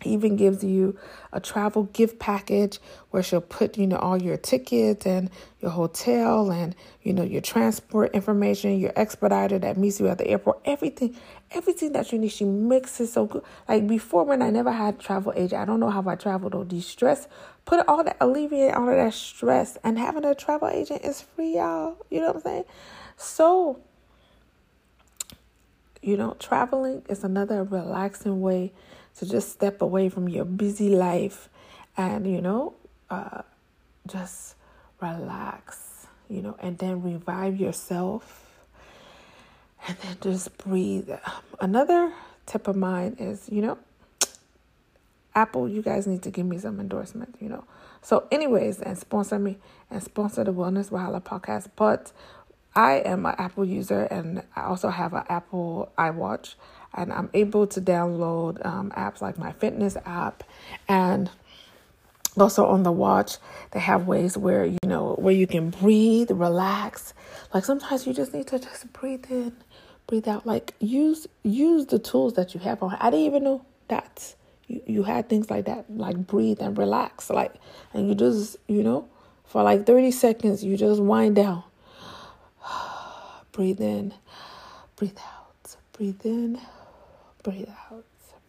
even 0.04 0.36
gives 0.36 0.62
you 0.62 0.96
a 1.32 1.40
travel 1.40 1.84
gift 1.84 2.18
package 2.18 2.78
where 3.10 3.22
she'll 3.22 3.40
put 3.40 3.76
you 3.76 3.86
know 3.86 3.96
all 3.96 4.20
your 4.20 4.36
tickets 4.36 5.06
and 5.06 5.30
your 5.60 5.70
hotel 5.70 6.50
and 6.50 6.74
you 7.02 7.12
know 7.12 7.22
your 7.22 7.40
transport 7.40 8.14
information 8.14 8.78
your 8.78 8.92
expediter 8.96 9.58
that 9.58 9.76
meets 9.76 9.98
you 10.00 10.08
at 10.08 10.18
the 10.18 10.26
airport 10.26 10.60
everything 10.64 11.16
everything 11.50 11.92
that 11.92 12.12
you 12.12 12.18
need. 12.18 12.28
She 12.28 12.44
makes 12.44 13.00
it 13.00 13.08
so 13.08 13.26
good. 13.26 13.42
Like 13.68 13.86
before 13.86 14.24
when 14.24 14.42
i 14.42 14.50
never 14.50 14.72
had 14.72 14.98
travel 15.00 15.32
agent 15.36 15.60
i 15.60 15.64
don't 15.64 15.80
know 15.80 15.90
how 15.90 16.04
i 16.06 16.14
traveled 16.14 16.54
or 16.54 16.64
de-stress 16.64 17.26
put 17.64 17.86
all 17.88 18.04
that 18.04 18.16
alleviate 18.20 18.74
all 18.74 18.88
of 18.88 18.96
that 18.96 19.14
stress 19.14 19.76
and 19.84 19.98
having 19.98 20.24
a 20.24 20.34
travel 20.34 20.68
agent 20.68 21.04
is 21.04 21.20
free 21.20 21.56
y'all. 21.56 21.96
You 22.10 22.20
know 22.20 22.28
what 22.28 22.36
i'm 22.36 22.42
saying? 22.42 22.64
So 23.16 23.80
you 26.00 26.16
know 26.16 26.36
traveling 26.38 27.02
is 27.08 27.24
another 27.24 27.64
relaxing 27.64 28.40
way 28.40 28.72
to 29.18 29.26
just 29.26 29.50
step 29.50 29.82
away 29.82 30.08
from 30.08 30.28
your 30.28 30.44
busy 30.44 30.88
life 30.90 31.48
and, 31.96 32.26
you 32.26 32.40
know, 32.40 32.74
uh, 33.10 33.42
just 34.06 34.54
relax, 35.00 36.06
you 36.28 36.42
know, 36.42 36.56
and 36.60 36.78
then 36.78 37.02
revive 37.02 37.60
yourself 37.60 38.66
and 39.86 39.96
then 39.98 40.16
just 40.20 40.56
breathe. 40.58 41.10
Another 41.60 42.12
tip 42.46 42.68
of 42.68 42.76
mine 42.76 43.16
is, 43.18 43.48
you 43.50 43.62
know, 43.62 43.78
Apple, 45.34 45.68
you 45.68 45.82
guys 45.82 46.06
need 46.06 46.22
to 46.22 46.30
give 46.30 46.46
me 46.46 46.58
some 46.58 46.80
endorsement, 46.80 47.36
you 47.40 47.48
know. 47.48 47.64
So, 48.02 48.26
anyways, 48.30 48.80
and 48.80 48.98
sponsor 48.98 49.38
me 49.38 49.58
and 49.90 50.02
sponsor 50.02 50.44
the 50.44 50.52
Wellness 50.52 50.90
Wahala 50.90 51.22
podcast. 51.22 51.70
But 51.76 52.12
I 52.74 52.94
am 52.94 53.26
an 53.26 53.34
Apple 53.38 53.64
user 53.64 54.04
and 54.04 54.42
I 54.56 54.62
also 54.62 54.88
have 54.88 55.12
an 55.12 55.24
Apple 55.28 55.92
iWatch. 55.98 56.54
And 56.94 57.12
I'm 57.12 57.30
able 57.34 57.66
to 57.68 57.80
download 57.80 58.64
um, 58.64 58.90
apps 58.92 59.20
like 59.20 59.38
my 59.38 59.52
fitness 59.52 59.96
app 60.04 60.42
and 60.88 61.30
also 62.38 62.66
on 62.66 62.82
the 62.82 62.92
watch 62.92 63.36
they 63.72 63.80
have 63.80 64.06
ways 64.06 64.36
where 64.36 64.64
you 64.64 64.78
know 64.84 65.14
where 65.14 65.34
you 65.34 65.46
can 65.46 65.70
breathe 65.70 66.30
relax. 66.30 67.14
Like 67.52 67.64
sometimes 67.64 68.06
you 68.06 68.12
just 68.14 68.32
need 68.32 68.46
to 68.48 68.58
just 68.58 68.92
breathe 68.92 69.26
in 69.30 69.52
breathe 70.06 70.28
out. 70.28 70.46
Like 70.46 70.74
use 70.80 71.26
use 71.42 71.86
the 71.86 71.98
tools 71.98 72.34
that 72.34 72.54
you 72.54 72.60
have 72.60 72.82
on. 72.82 72.96
I 73.00 73.10
didn't 73.10 73.26
even 73.26 73.44
know 73.44 73.64
that 73.88 74.34
you, 74.66 74.82
you 74.86 75.02
had 75.02 75.28
things 75.28 75.50
like 75.50 75.66
that 75.66 75.84
like 75.90 76.26
breathe 76.26 76.60
and 76.60 76.76
relax. 76.78 77.30
Like 77.30 77.54
and 77.92 78.08
you 78.08 78.14
just 78.14 78.56
you 78.68 78.82
know 78.82 79.08
for 79.44 79.62
like 79.62 79.86
30 79.86 80.10
seconds 80.10 80.64
you 80.64 80.76
just 80.76 81.00
wind 81.00 81.36
down. 81.36 81.64
Breathe 83.52 83.80
in 83.80 84.14
breathe 84.94 85.18
out 85.18 85.76
breathe 85.92 86.24
in 86.24 86.60
breathe 87.42 87.68
out. 87.90 88.04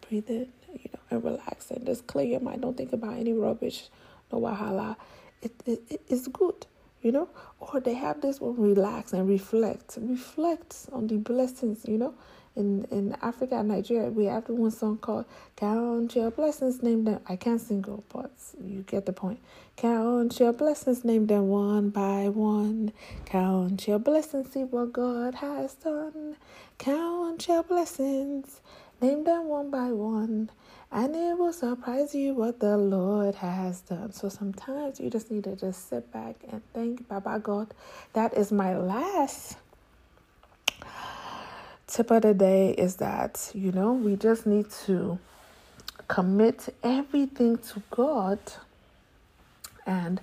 Breathe 0.08 0.28
in 0.28 0.48
you 0.72 0.90
know 0.92 1.00
and 1.10 1.24
relax 1.24 1.70
and 1.70 1.86
just 1.86 2.06
clear 2.06 2.26
your 2.26 2.40
mind. 2.40 2.62
Don't 2.62 2.76
think 2.76 2.92
about 2.92 3.18
any 3.18 3.32
rubbish. 3.32 3.88
No 4.32 4.40
wahala. 4.40 4.96
It, 5.42 5.52
it, 5.66 5.82
it 5.88 6.02
it's 6.08 6.28
good 6.28 6.66
you 7.02 7.12
know? 7.12 7.28
Or 7.60 7.80
they 7.80 7.94
have 7.94 8.20
this 8.20 8.40
one 8.40 8.56
relax 8.56 9.12
and 9.12 9.28
reflect. 9.28 9.98
Reflect 10.00 10.86
on 10.92 11.06
the 11.06 11.16
blessings 11.16 11.84
you 11.86 11.98
know 11.98 12.14
in 12.56 12.84
in 12.90 13.16
Africa 13.22 13.56
and 13.56 13.68
Nigeria, 13.68 14.10
we 14.10 14.26
have 14.26 14.48
one 14.48 14.70
song 14.70 14.98
called 14.98 15.26
"Count 15.56 16.14
Your 16.14 16.30
Blessings, 16.30 16.82
Name 16.82 17.04
Them." 17.04 17.20
I 17.26 17.36
can't 17.36 17.60
sing 17.60 17.84
it, 17.86 18.04
but 18.08 18.30
you 18.62 18.82
get 18.82 19.06
the 19.06 19.12
point. 19.12 19.40
Count 19.76 20.38
your 20.38 20.52
blessings, 20.52 21.04
name 21.06 21.26
them 21.26 21.48
one 21.48 21.88
by 21.88 22.28
one. 22.28 22.92
Count 23.24 23.88
your 23.88 23.98
blessings, 23.98 24.52
see 24.52 24.64
what 24.64 24.92
God 24.92 25.36
has 25.36 25.74
done. 25.74 26.36
Count 26.76 27.48
your 27.48 27.62
blessings, 27.62 28.60
name 29.00 29.24
them 29.24 29.46
one 29.46 29.70
by 29.70 29.90
one. 29.92 30.50
And 30.92 31.16
it 31.16 31.38
will 31.38 31.52
surprise 31.52 32.14
you 32.14 32.34
what 32.34 32.60
the 32.60 32.76
Lord 32.76 33.36
has 33.36 33.80
done. 33.80 34.12
So 34.12 34.28
sometimes 34.28 35.00
you 35.00 35.08
just 35.08 35.30
need 35.30 35.44
to 35.44 35.56
just 35.56 35.88
sit 35.88 36.12
back 36.12 36.36
and 36.50 36.60
thank 36.74 37.08
Baba 37.08 37.38
God. 37.38 37.72
That 38.12 38.34
is 38.34 38.52
my 38.52 38.76
last 38.76 39.56
tip 41.90 42.10
of 42.10 42.22
the 42.22 42.34
day 42.34 42.70
is 42.70 42.96
that, 42.96 43.50
you 43.54 43.72
know, 43.72 43.92
we 43.92 44.16
just 44.16 44.46
need 44.46 44.70
to 44.86 45.18
commit 46.08 46.74
everything 46.82 47.58
to 47.58 47.82
God 47.90 48.38
and 49.86 50.20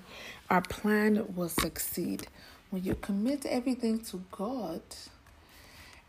our 0.50 0.62
plan 0.62 1.26
will 1.36 1.50
succeed. 1.50 2.28
When 2.70 2.84
you 2.84 2.96
commit 2.96 3.46
everything 3.46 4.00
to 4.06 4.24
God, 4.32 4.82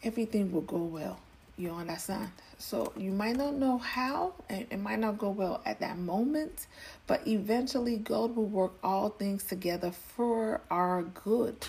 everything 0.03 0.53
will 0.53 0.62
go 0.62 0.79
well. 0.79 1.18
You 1.57 1.73
understand? 1.73 2.31
So 2.59 2.92
you 2.97 3.11
might 3.11 3.37
not 3.37 3.55
know 3.55 3.79
how, 3.79 4.35
and 4.49 4.66
it 4.71 4.79
might 4.79 5.01
not 5.01 5.18
go 5.18 5.31
well 5.31 5.61
at 5.66 5.81
that 5.81 5.99
moment, 5.99 6.68
but 7.09 7.27
eventually 7.27 7.97
God 7.97 8.37
will 8.37 8.47
work 8.47 8.75
all 8.83 9.09
things 9.09 9.42
together 9.42 9.90
for 9.90 10.61
our 10.71 11.03
good. 11.03 11.66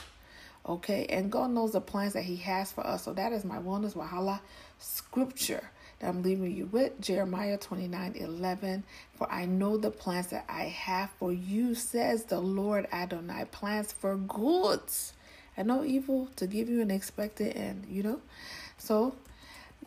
Okay, 0.69 1.07
and 1.09 1.31
God 1.31 1.49
knows 1.49 1.71
the 1.71 1.81
plans 1.81 2.13
that 2.13 2.21
He 2.21 2.35
has 2.37 2.71
for 2.71 2.85
us. 2.85 3.03
So 3.03 3.13
that 3.13 3.33
is 3.33 3.43
my 3.43 3.57
wellness 3.57 3.95
Wahala 3.95 4.39
scripture 4.77 5.71
that 5.97 6.07
I'm 6.07 6.21
leaving 6.21 6.55
you 6.55 6.67
with 6.67 7.01
Jeremiah 7.01 7.57
29 7.57 8.13
11. 8.15 8.83
For 9.15 9.29
I 9.31 9.45
know 9.45 9.77
the 9.77 9.89
plans 9.89 10.27
that 10.27 10.45
I 10.47 10.65
have 10.65 11.09
for 11.17 11.33
you, 11.33 11.73
says 11.73 12.25
the 12.25 12.39
Lord 12.39 12.87
Adonai, 12.91 13.45
plans 13.51 13.91
for 13.91 14.15
goods 14.15 15.13
and 15.57 15.67
no 15.67 15.83
evil 15.83 16.29
to 16.35 16.45
give 16.45 16.69
you 16.69 16.81
an 16.81 16.91
expected 16.91 17.57
end, 17.57 17.87
you 17.89 18.03
know? 18.03 18.21
So 18.77 19.15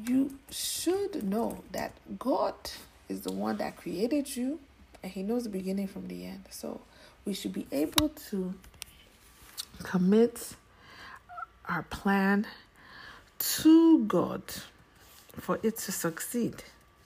you 0.04 0.36
should 0.50 1.22
know 1.22 1.62
that 1.70 1.92
God 2.18 2.54
is 3.08 3.20
the 3.20 3.30
one 3.30 3.56
that 3.58 3.76
created 3.76 4.36
you 4.36 4.58
and 5.00 5.12
He 5.12 5.22
knows 5.22 5.44
the 5.44 5.50
beginning 5.50 5.86
from 5.86 6.08
the 6.08 6.26
end. 6.26 6.46
So 6.50 6.80
we 7.24 7.34
should 7.34 7.52
be 7.52 7.68
able 7.70 8.08
to 8.30 8.52
commit 9.84 10.56
our 11.68 11.82
plan 11.82 12.46
to 13.38 14.04
God 14.04 14.42
for 15.32 15.58
it 15.62 15.78
to 15.78 15.92
succeed. 15.92 16.62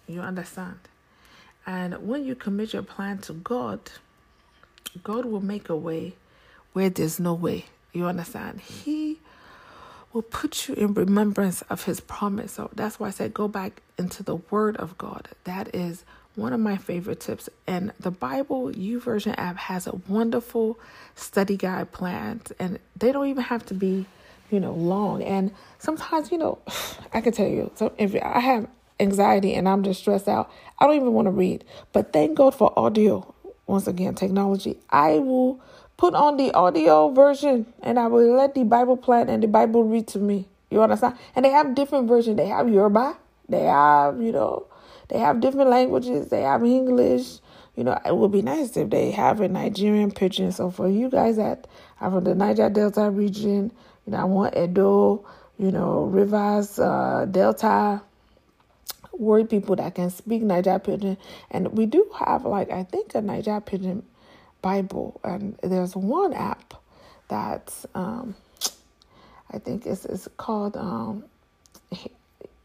You 0.07 0.21
understand? 0.21 0.79
And 1.67 2.07
when 2.07 2.25
you 2.25 2.35
commit 2.35 2.73
your 2.73 2.83
plan 2.83 3.19
to 3.19 3.33
God, 3.33 3.81
God 5.03 5.25
will 5.25 5.41
make 5.41 5.69
a 5.69 5.77
way 5.77 6.15
where 6.73 6.91
there's 6.91 7.19
no 7.19 7.35
way. 7.35 7.65
You 7.93 8.07
understand? 8.07 8.61
He 8.61 9.19
will 10.13 10.23
put 10.23 10.69
you 10.69 10.75
in 10.75 10.95
remembrance 10.95 11.63
of 11.63 11.85
his 11.85 12.01
promise. 12.01 12.53
So 12.53 12.71
that's 12.75 13.01
why 13.01 13.09
I 13.09 13.11
said 13.11 13.35
go 13.35 13.49
back 13.49 13.83
into 13.99 14.23
the 14.23 14.37
word 14.37 14.77
of 14.77 14.97
God. 14.97 15.29
That 15.45 15.75
is 15.75 16.05
one 16.35 16.53
of 16.53 16.61
my 16.61 16.77
favorite 16.77 17.21
tips. 17.21 17.49
And 17.67 17.93
the 17.99 18.11
Bible 18.11 18.71
U 18.77 19.01
YouVersion 19.01 19.35
app 19.39 19.57
has 19.57 19.87
a 19.87 19.97
wonderful 20.09 20.79
study 21.15 21.57
guide 21.57 21.93
plan. 21.93 22.43
And 22.59 22.79
they 22.95 23.11
don't 23.11 23.29
even 23.29 23.45
have 23.45 23.67
to 23.67 23.75
be 23.75 24.07
you 24.51 24.61
know, 24.61 24.73
long. 24.73 25.23
And 25.23 25.53
sometimes, 25.79 26.31
you 26.31 26.39
know, 26.39 26.59
I 27.13 27.21
can 27.21 27.33
tell 27.33 27.49
you, 27.49 27.71
so 27.75 27.93
if 27.99 28.15
I 28.23 28.41
have 28.41 28.69
anxiety 29.01 29.55
and 29.55 29.69
I'm 29.69 29.83
just 29.83 30.01
stressed 30.01 30.29
out, 30.29 30.51
I 30.79 30.87
don't 30.87 30.97
even 30.97 31.13
want 31.13 31.27
to 31.27 31.33
read. 31.33 31.65
But 31.93 32.13
thank 32.13 32.37
God 32.37 32.55
for 32.55 32.73
audio. 32.79 33.35
Once 33.67 33.89
again, 33.89 34.15
technology. 34.15 34.79
I 34.91 35.19
will 35.19 35.61
put 35.97 36.15
on 36.15 36.37
the 36.37 36.53
audio 36.53 37.11
version 37.11 37.67
and 37.83 37.99
I 37.99 38.07
will 38.07 38.37
let 38.37 38.55
the 38.55 38.63
Bible 38.65 38.97
plan 38.97 39.29
and 39.29 39.43
the 39.43 39.49
Bible 39.49 39.83
read 39.83 40.07
to 40.09 40.19
me. 40.19 40.47
You 40.71 40.83
understand? 40.83 41.17
And 41.35 41.45
they 41.45 41.51
have 41.51 41.75
different 41.75 42.09
versions. 42.09 42.37
They 42.37 42.47
have 42.47 42.69
Yoruba. 42.69 43.17
They 43.49 43.65
have, 43.65 44.21
you 44.21 44.33
know, 44.33 44.67
they 45.09 45.19
have 45.19 45.41
different 45.41 45.71
languages. 45.71 46.29
They 46.29 46.43
have 46.43 46.65
English. 46.65 47.39
You 47.77 47.85
know, 47.85 47.99
it 48.05 48.17
would 48.17 48.33
be 48.33 48.43
nice 48.43 48.77
if 48.77 48.91
they 48.91 49.11
have 49.11 49.41
a 49.41 49.49
Nigerian 49.49 50.11
pidgin. 50.11 50.51
So 50.53 50.71
for 50.71 50.89
you 50.89 51.11
guys 51.11 51.37
that 51.37 51.67
are 52.01 52.11
from 52.11 52.25
the 52.25 52.35
Niger 52.35 52.71
Delta 52.71 53.11
region, 53.11 53.71
you 54.07 54.13
know, 54.13 54.19
I 54.19 54.25
want 54.25 54.57
Edo, 54.57 55.25
you 55.59 55.73
know, 55.73 56.05
Rivers, 56.05 56.79
uh, 56.79 57.27
Delta, 57.31 58.03
word 59.13 59.51
people 59.51 59.77
that 59.77 59.95
can 59.95 60.11
speak 60.11 60.43
Naija 60.43 60.83
Pidgin. 60.83 61.17
And 61.51 61.73
we 61.73 61.87
do 61.87 62.11
have, 62.19 62.45
like, 62.45 62.71
I 62.71 62.85
think 62.85 63.15
a 63.15 63.19
Naija 63.19 63.65
Pidgin 63.65 64.03
Bible. 64.63 65.21
And 65.25 65.59
there's 65.63 65.97
one 65.97 66.33
app 66.33 66.75
that 67.29 67.73
um, 67.95 68.37
I 69.51 69.59
think 69.59 69.87
is, 69.87 70.07
is 70.07 70.29
called, 70.37 70.77
um, 70.77 71.25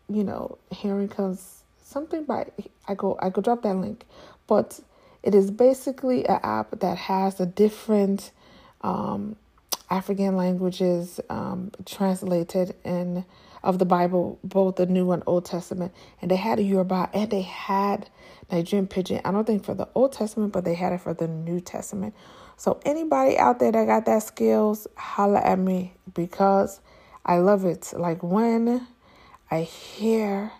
you 0.10 0.23
know, 0.23 0.58
Hearing 0.71 1.08
Comes 1.08 1.63
something 1.84 2.23
by, 2.25 2.47
I 2.88 2.95
go, 2.95 3.17
I 3.21 3.30
go 3.30 3.41
drop 3.41 3.63
that 3.63 3.75
link. 3.75 4.06
But 4.47 4.80
it 5.23 5.36
is 5.36 5.51
basically 5.51 6.27
an 6.27 6.39
app 6.43 6.80
that 6.80 6.97
has 6.97 7.39
a 7.39 7.45
different 7.45 8.32
um, 8.82 9.36
African 9.91 10.38
languages 10.38 11.19
um, 11.30 11.71
translated 11.86 12.75
in 12.86 13.25
of 13.63 13.80
the 13.80 13.86
Bible, 13.86 14.39
both 14.43 14.77
the 14.77 14.88
New 14.88 15.12
and 15.12 15.23
Old 15.27 15.45
Testament, 15.45 15.93
and 16.21 16.32
they 16.32 16.38
had 16.38 16.60
a 16.60 16.63
Yoruba 16.63 17.10
and 17.13 17.30
they 17.32 17.43
had 17.43 18.10
Nigerian 18.51 18.88
pidgin. 18.88 19.21
I 19.25 19.32
don't 19.32 19.45
think 19.45 19.65
for 19.65 19.75
the 19.75 19.89
Old 19.95 20.13
Testament, 20.13 20.54
but 20.54 20.65
they 20.65 20.75
had 20.75 20.93
it 20.93 21.01
for 21.01 21.13
the 21.13 21.27
New 21.27 21.62
Testament. 21.62 22.15
So 22.58 22.80
anybody 22.86 23.38
out 23.38 23.60
there 23.60 23.71
that 23.73 23.86
got 23.88 24.06
that 24.06 24.23
skills, 24.23 24.88
holla 24.97 25.41
at 25.41 25.60
me 25.60 25.93
because 26.15 26.82
I 27.25 27.39
love 27.39 27.65
it. 27.65 27.93
Like 27.95 28.23
when 28.23 28.88
I 29.51 29.62
hear 29.62 30.54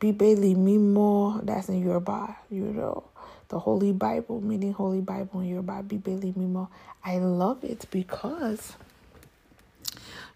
Bibeli 0.00 0.56
Mimo, 0.56 1.44
that's 1.46 1.68
in 1.68 1.82
Yoruba, 1.82 2.36
you 2.50 2.64
know 2.64 3.09
the 3.50 3.58
Holy 3.58 3.92
Bible, 3.92 4.40
meaning 4.40 4.72
Holy 4.72 5.00
Bible 5.00 5.40
in 5.40 5.46
your 5.46 5.62
Yoruba, 5.62 5.82
Bibeli 5.82 6.32
Mimo. 6.34 6.68
I 7.04 7.18
love 7.18 7.62
it 7.64 7.84
because 7.90 8.72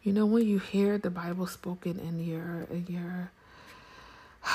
you 0.02 0.12
know 0.12 0.26
when 0.26 0.46
you 0.46 0.58
hear 0.58 0.98
the 0.98 1.10
Bible 1.10 1.46
spoken 1.46 1.98
in 1.98 2.18
your 2.18 2.66
in 2.70 2.86
your 2.88 3.30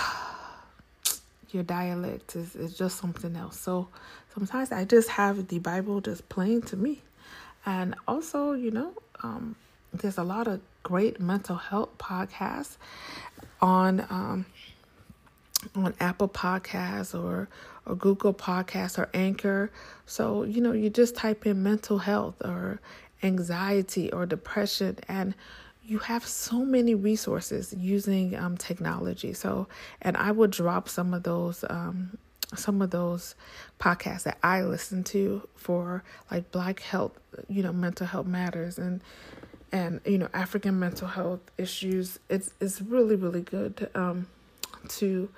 your 1.52 1.64
dialect 1.64 2.36
is, 2.36 2.56
is 2.56 2.78
just 2.78 2.98
something 2.98 3.36
else. 3.36 3.60
So 3.60 3.88
sometimes 4.34 4.72
I 4.72 4.86
just 4.86 5.10
have 5.10 5.48
the 5.48 5.60
Bible 5.60 6.02
just 6.02 6.30
playing 6.30 6.62
to 6.64 6.78
me. 6.78 7.02
And 7.66 7.96
also, 8.08 8.54
you 8.54 8.72
know, 8.72 8.94
um, 9.24 9.56
there's 9.94 10.18
a 10.18 10.24
lot 10.24 10.48
of 10.48 10.62
great 10.84 11.20
mental 11.20 11.56
health 11.56 11.98
podcasts 11.98 12.78
on 13.62 14.06
um, 14.10 14.46
on 15.76 15.94
Apple 16.00 16.30
Podcasts 16.30 17.18
or 17.18 17.48
or 17.90 17.96
Google 17.96 18.34
Podcasts 18.34 18.98
or 18.98 19.10
Anchor. 19.14 19.72
So, 20.06 20.44
you 20.44 20.62
know, 20.62 20.72
you 20.72 20.90
just 20.90 21.16
type 21.16 21.46
in 21.46 21.64
mental 21.64 21.98
health 21.98 22.36
or 22.44 22.80
anxiety 23.24 24.12
or 24.12 24.26
depression 24.26 24.98
and 25.08 25.34
you 25.84 25.98
have 25.98 26.26
so 26.26 26.64
many 26.64 26.94
resources 26.94 27.74
using 27.76 28.36
um, 28.36 28.56
technology. 28.58 29.34
So, 29.34 29.68
and 30.04 30.16
I 30.16 30.32
will 30.32 30.48
drop 30.48 30.88
some 30.88 31.16
of 31.16 31.24
those 31.24 31.66
um, 31.68 32.18
some 32.56 32.82
of 32.82 32.92
those 32.92 33.36
podcasts 33.80 34.24
that 34.24 34.38
I 34.44 34.62
listen 34.62 35.04
to 35.06 35.48
for 35.56 36.04
like 36.32 36.52
Black 36.52 36.80
health, 36.82 37.20
you 37.48 37.62
know, 37.64 37.74
mental 37.74 38.06
health 38.08 38.28
matters 38.28 38.78
and 38.78 39.02
and 39.72 40.00
you 40.06 40.20
know 40.20 40.30
African 40.34 40.78
mental 40.80 41.08
health 41.08 41.42
issues. 41.58 42.20
It's 42.30 42.52
it's 42.62 42.82
really 42.82 43.16
really 43.16 43.42
good. 43.42 43.90
Um, 43.96 44.28
to 44.88 45.30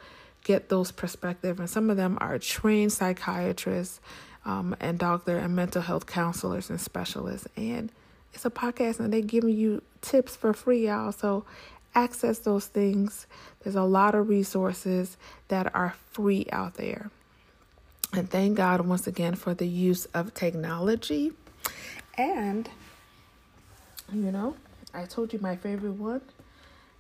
get 0.44 0.70
those 0.70 0.92
perspective. 0.92 1.60
And 1.60 1.70
some 1.70 1.90
of 1.90 1.98
them 1.98 2.18
are 2.22 2.38
trained 2.38 2.94
psychiatrists 2.94 4.00
um, 4.46 4.76
and 4.80 4.98
doctor 4.98 5.38
and 5.38 5.56
mental 5.56 5.82
health 5.82 6.06
counselors 6.06 6.70
and 6.70 6.80
specialists. 6.80 7.48
And 7.56 7.92
it's 8.34 8.46
a 8.46 8.50
podcast 8.50 9.00
and 9.00 9.12
they're 9.12 9.22
giving 9.22 9.56
you 9.56 9.82
tips 10.02 10.36
for 10.36 10.54
free, 10.54 10.88
y'all. 10.88 11.12
So 11.12 11.46
access 11.94 12.40
those 12.40 12.68
things. 12.68 13.28
There's 13.64 13.76
a 13.76 13.84
lot 13.84 14.16
of 14.16 14.30
resources 14.30 15.18
that 15.50 15.74
are 15.76 15.96
free 16.12 16.48
out 16.52 16.76
there. 16.76 17.12
And 18.14 18.30
thank 18.30 18.58
God 18.58 18.82
once 18.82 19.08
again 19.08 19.36
for 19.36 19.54
the 19.54 19.68
use 19.68 20.06
of 20.06 20.34
technology. 20.34 21.32
And, 22.18 22.70
you 24.12 24.32
know, 24.32 24.56
I 24.94 25.06
told 25.06 25.32
you 25.32 25.40
my 25.40 25.56
favorite 25.56 25.94
one, 25.94 26.22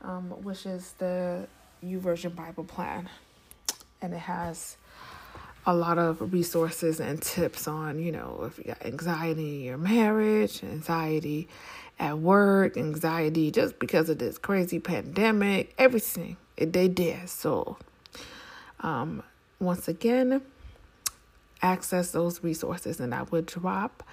um, 0.02 0.30
which 0.44 0.66
is 0.66 0.94
the 1.00 1.48
YouVersion 1.84 2.36
Bible 2.36 2.64
Plan. 2.64 3.10
And 4.02 4.14
it 4.14 4.20
has 4.20 4.78
a 5.66 5.76
lot 5.76 6.00
of 6.00 6.34
resources 6.34 7.00
and 7.00 7.22
tips 7.22 7.68
on, 7.68 8.00
you 8.00 8.12
know, 8.12 8.44
if 8.48 8.58
you 8.58 8.64
got 8.66 8.84
anxiety 8.86 9.60
in 9.60 9.62
your 9.66 9.78
marriage, 9.78 10.64
anxiety 10.64 11.48
at 12.00 12.18
work, 12.18 12.78
anxiety 12.78 13.52
just 13.52 13.78
because 13.78 14.10
of 14.10 14.18
this 14.18 14.38
crazy 14.40 14.80
pandemic, 14.80 15.74
everything 15.78 16.38
they 16.58 16.88
did. 16.88 17.30
So, 17.30 17.78
um, 18.80 19.22
once 19.60 19.88
again, 19.88 20.42
access 21.62 22.12
those 22.12 22.44
resources, 22.44 23.00
and 23.00 23.14
I 23.14 23.24
would 23.24 23.46
drop 23.46 24.04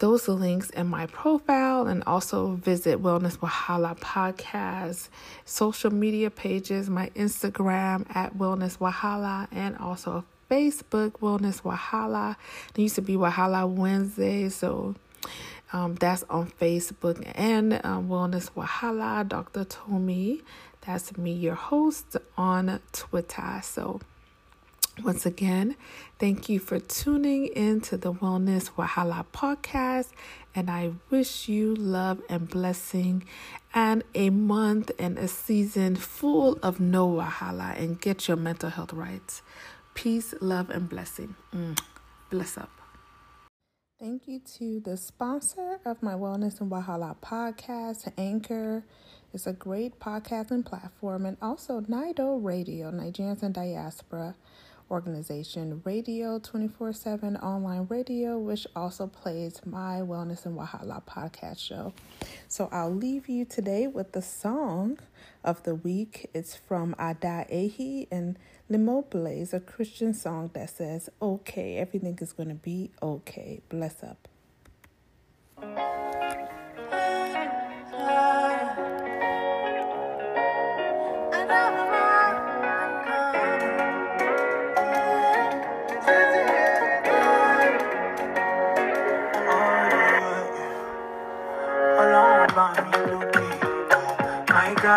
those 0.00 0.26
links 0.28 0.70
in 0.70 0.86
my 0.86 1.06
profile 1.06 1.86
and 1.86 2.02
also 2.06 2.52
visit 2.56 3.02
Wellness 3.02 3.38
Wahala 3.38 3.98
podcast 4.00 5.08
social 5.44 5.92
media 5.92 6.30
pages, 6.30 6.88
my 6.88 7.10
Instagram 7.10 8.04
at 8.16 8.36
Wellness 8.36 8.78
Wahala, 8.78 9.46
and 9.52 9.76
also 9.76 10.24
Facebook 10.50 11.12
Wellness 11.20 11.62
Wahala. 11.62 12.36
It 12.74 12.80
used 12.80 12.94
to 12.94 13.02
be 13.02 13.14
Wahala 13.14 13.68
Wednesday, 13.68 14.48
so 14.48 14.94
um, 15.72 15.94
that's 15.96 16.24
on 16.30 16.50
Facebook 16.50 17.22
and 17.34 17.74
um, 17.84 18.08
Wellness 18.08 18.50
Wahala, 18.52 19.28
Dr. 19.28 19.64
Tomi. 19.64 20.40
That's 20.80 21.16
me, 21.18 21.32
your 21.32 21.54
host 21.56 22.16
on 22.38 22.80
Twitter. 22.92 23.60
So, 23.62 24.00
once 25.02 25.24
again, 25.26 25.76
thank 26.18 26.48
you 26.48 26.58
for 26.58 26.78
tuning 26.78 27.46
in 27.46 27.80
to 27.82 27.96
the 27.96 28.12
Wellness 28.12 28.70
Wahala 28.72 29.24
podcast. 29.32 30.08
And 30.54 30.70
I 30.70 30.92
wish 31.10 31.48
you 31.48 31.74
love 31.74 32.20
and 32.28 32.48
blessing 32.48 33.24
and 33.74 34.02
a 34.14 34.30
month 34.30 34.90
and 34.98 35.18
a 35.18 35.28
season 35.28 35.96
full 35.96 36.58
of 36.62 36.80
no 36.80 37.08
Wahala 37.08 37.78
and 37.78 38.00
get 38.00 38.28
your 38.28 38.36
mental 38.36 38.70
health 38.70 38.92
right. 38.92 39.40
Peace, 39.94 40.34
love, 40.40 40.70
and 40.70 40.88
blessing. 40.88 41.36
Mm. 41.54 41.78
Bless 42.30 42.58
up. 42.58 42.70
Thank 43.98 44.26
you 44.26 44.40
to 44.56 44.80
the 44.80 44.96
sponsor 44.96 45.78
of 45.84 46.02
my 46.02 46.14
Wellness 46.14 46.60
and 46.60 46.70
Wahala 46.70 47.16
podcast, 47.22 48.10
Anchor. 48.16 48.84
It's 49.32 49.46
a 49.46 49.52
great 49.52 50.00
podcasting 50.00 50.64
platform, 50.64 51.26
and 51.26 51.36
also 51.40 51.84
Nido 51.86 52.36
Radio, 52.36 52.90
Nigerians 52.90 53.42
and 53.42 53.54
Diaspora 53.54 54.34
organization, 54.90 55.82
Radio 55.84 56.38
24 56.38 56.92
7 56.92 57.36
online 57.36 57.86
radio, 57.88 58.38
which 58.38 58.66
also 58.74 59.06
plays 59.06 59.60
my 59.64 60.00
Wellness 60.00 60.46
and 60.46 60.58
Wahala 60.58 61.02
podcast 61.04 61.60
show. 61.60 61.92
So 62.48 62.68
I'll 62.72 62.94
leave 62.94 63.28
you 63.28 63.44
today 63.44 63.86
with 63.86 64.12
the 64.12 64.22
song 64.22 64.98
of 65.44 65.62
the 65.62 65.74
week. 65.74 66.28
It's 66.34 66.56
from 66.56 66.94
Ada 66.98 67.46
Ehi 67.52 68.08
and 68.10 68.38
Limoblaze, 68.70 69.52
a 69.52 69.60
Christian 69.60 70.14
song 70.14 70.50
that 70.54 70.70
says, 70.70 71.08
Okay, 71.20 71.76
everything 71.76 72.18
is 72.20 72.32
going 72.32 72.48
to 72.48 72.54
be 72.54 72.90
okay. 73.02 73.60
Bless 73.68 74.02
up. 74.02 74.28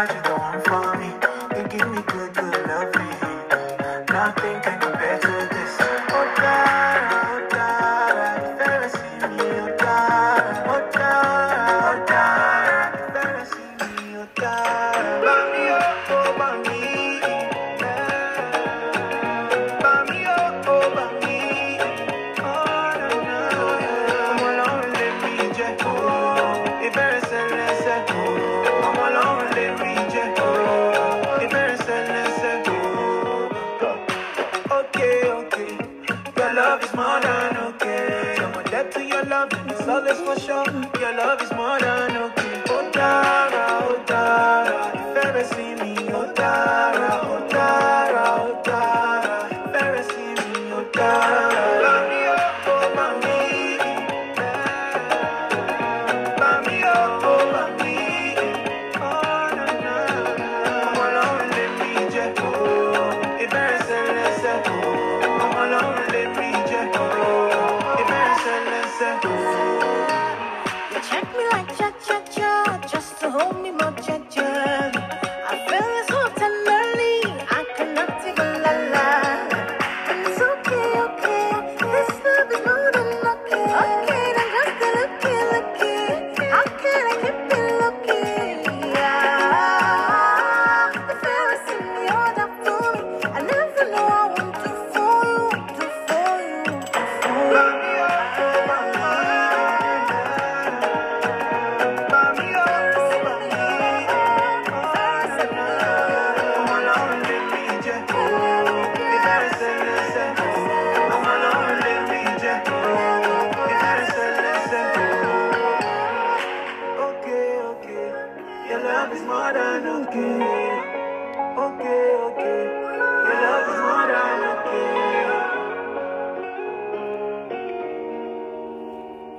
You're 0.04 0.22
the 0.22 0.36
one 0.36 0.62
for 0.64 0.98
me. 0.98 1.08
You 1.56 1.68
give 1.70 1.90
me 1.90 2.02
good, 2.12 2.34
good 2.34 2.53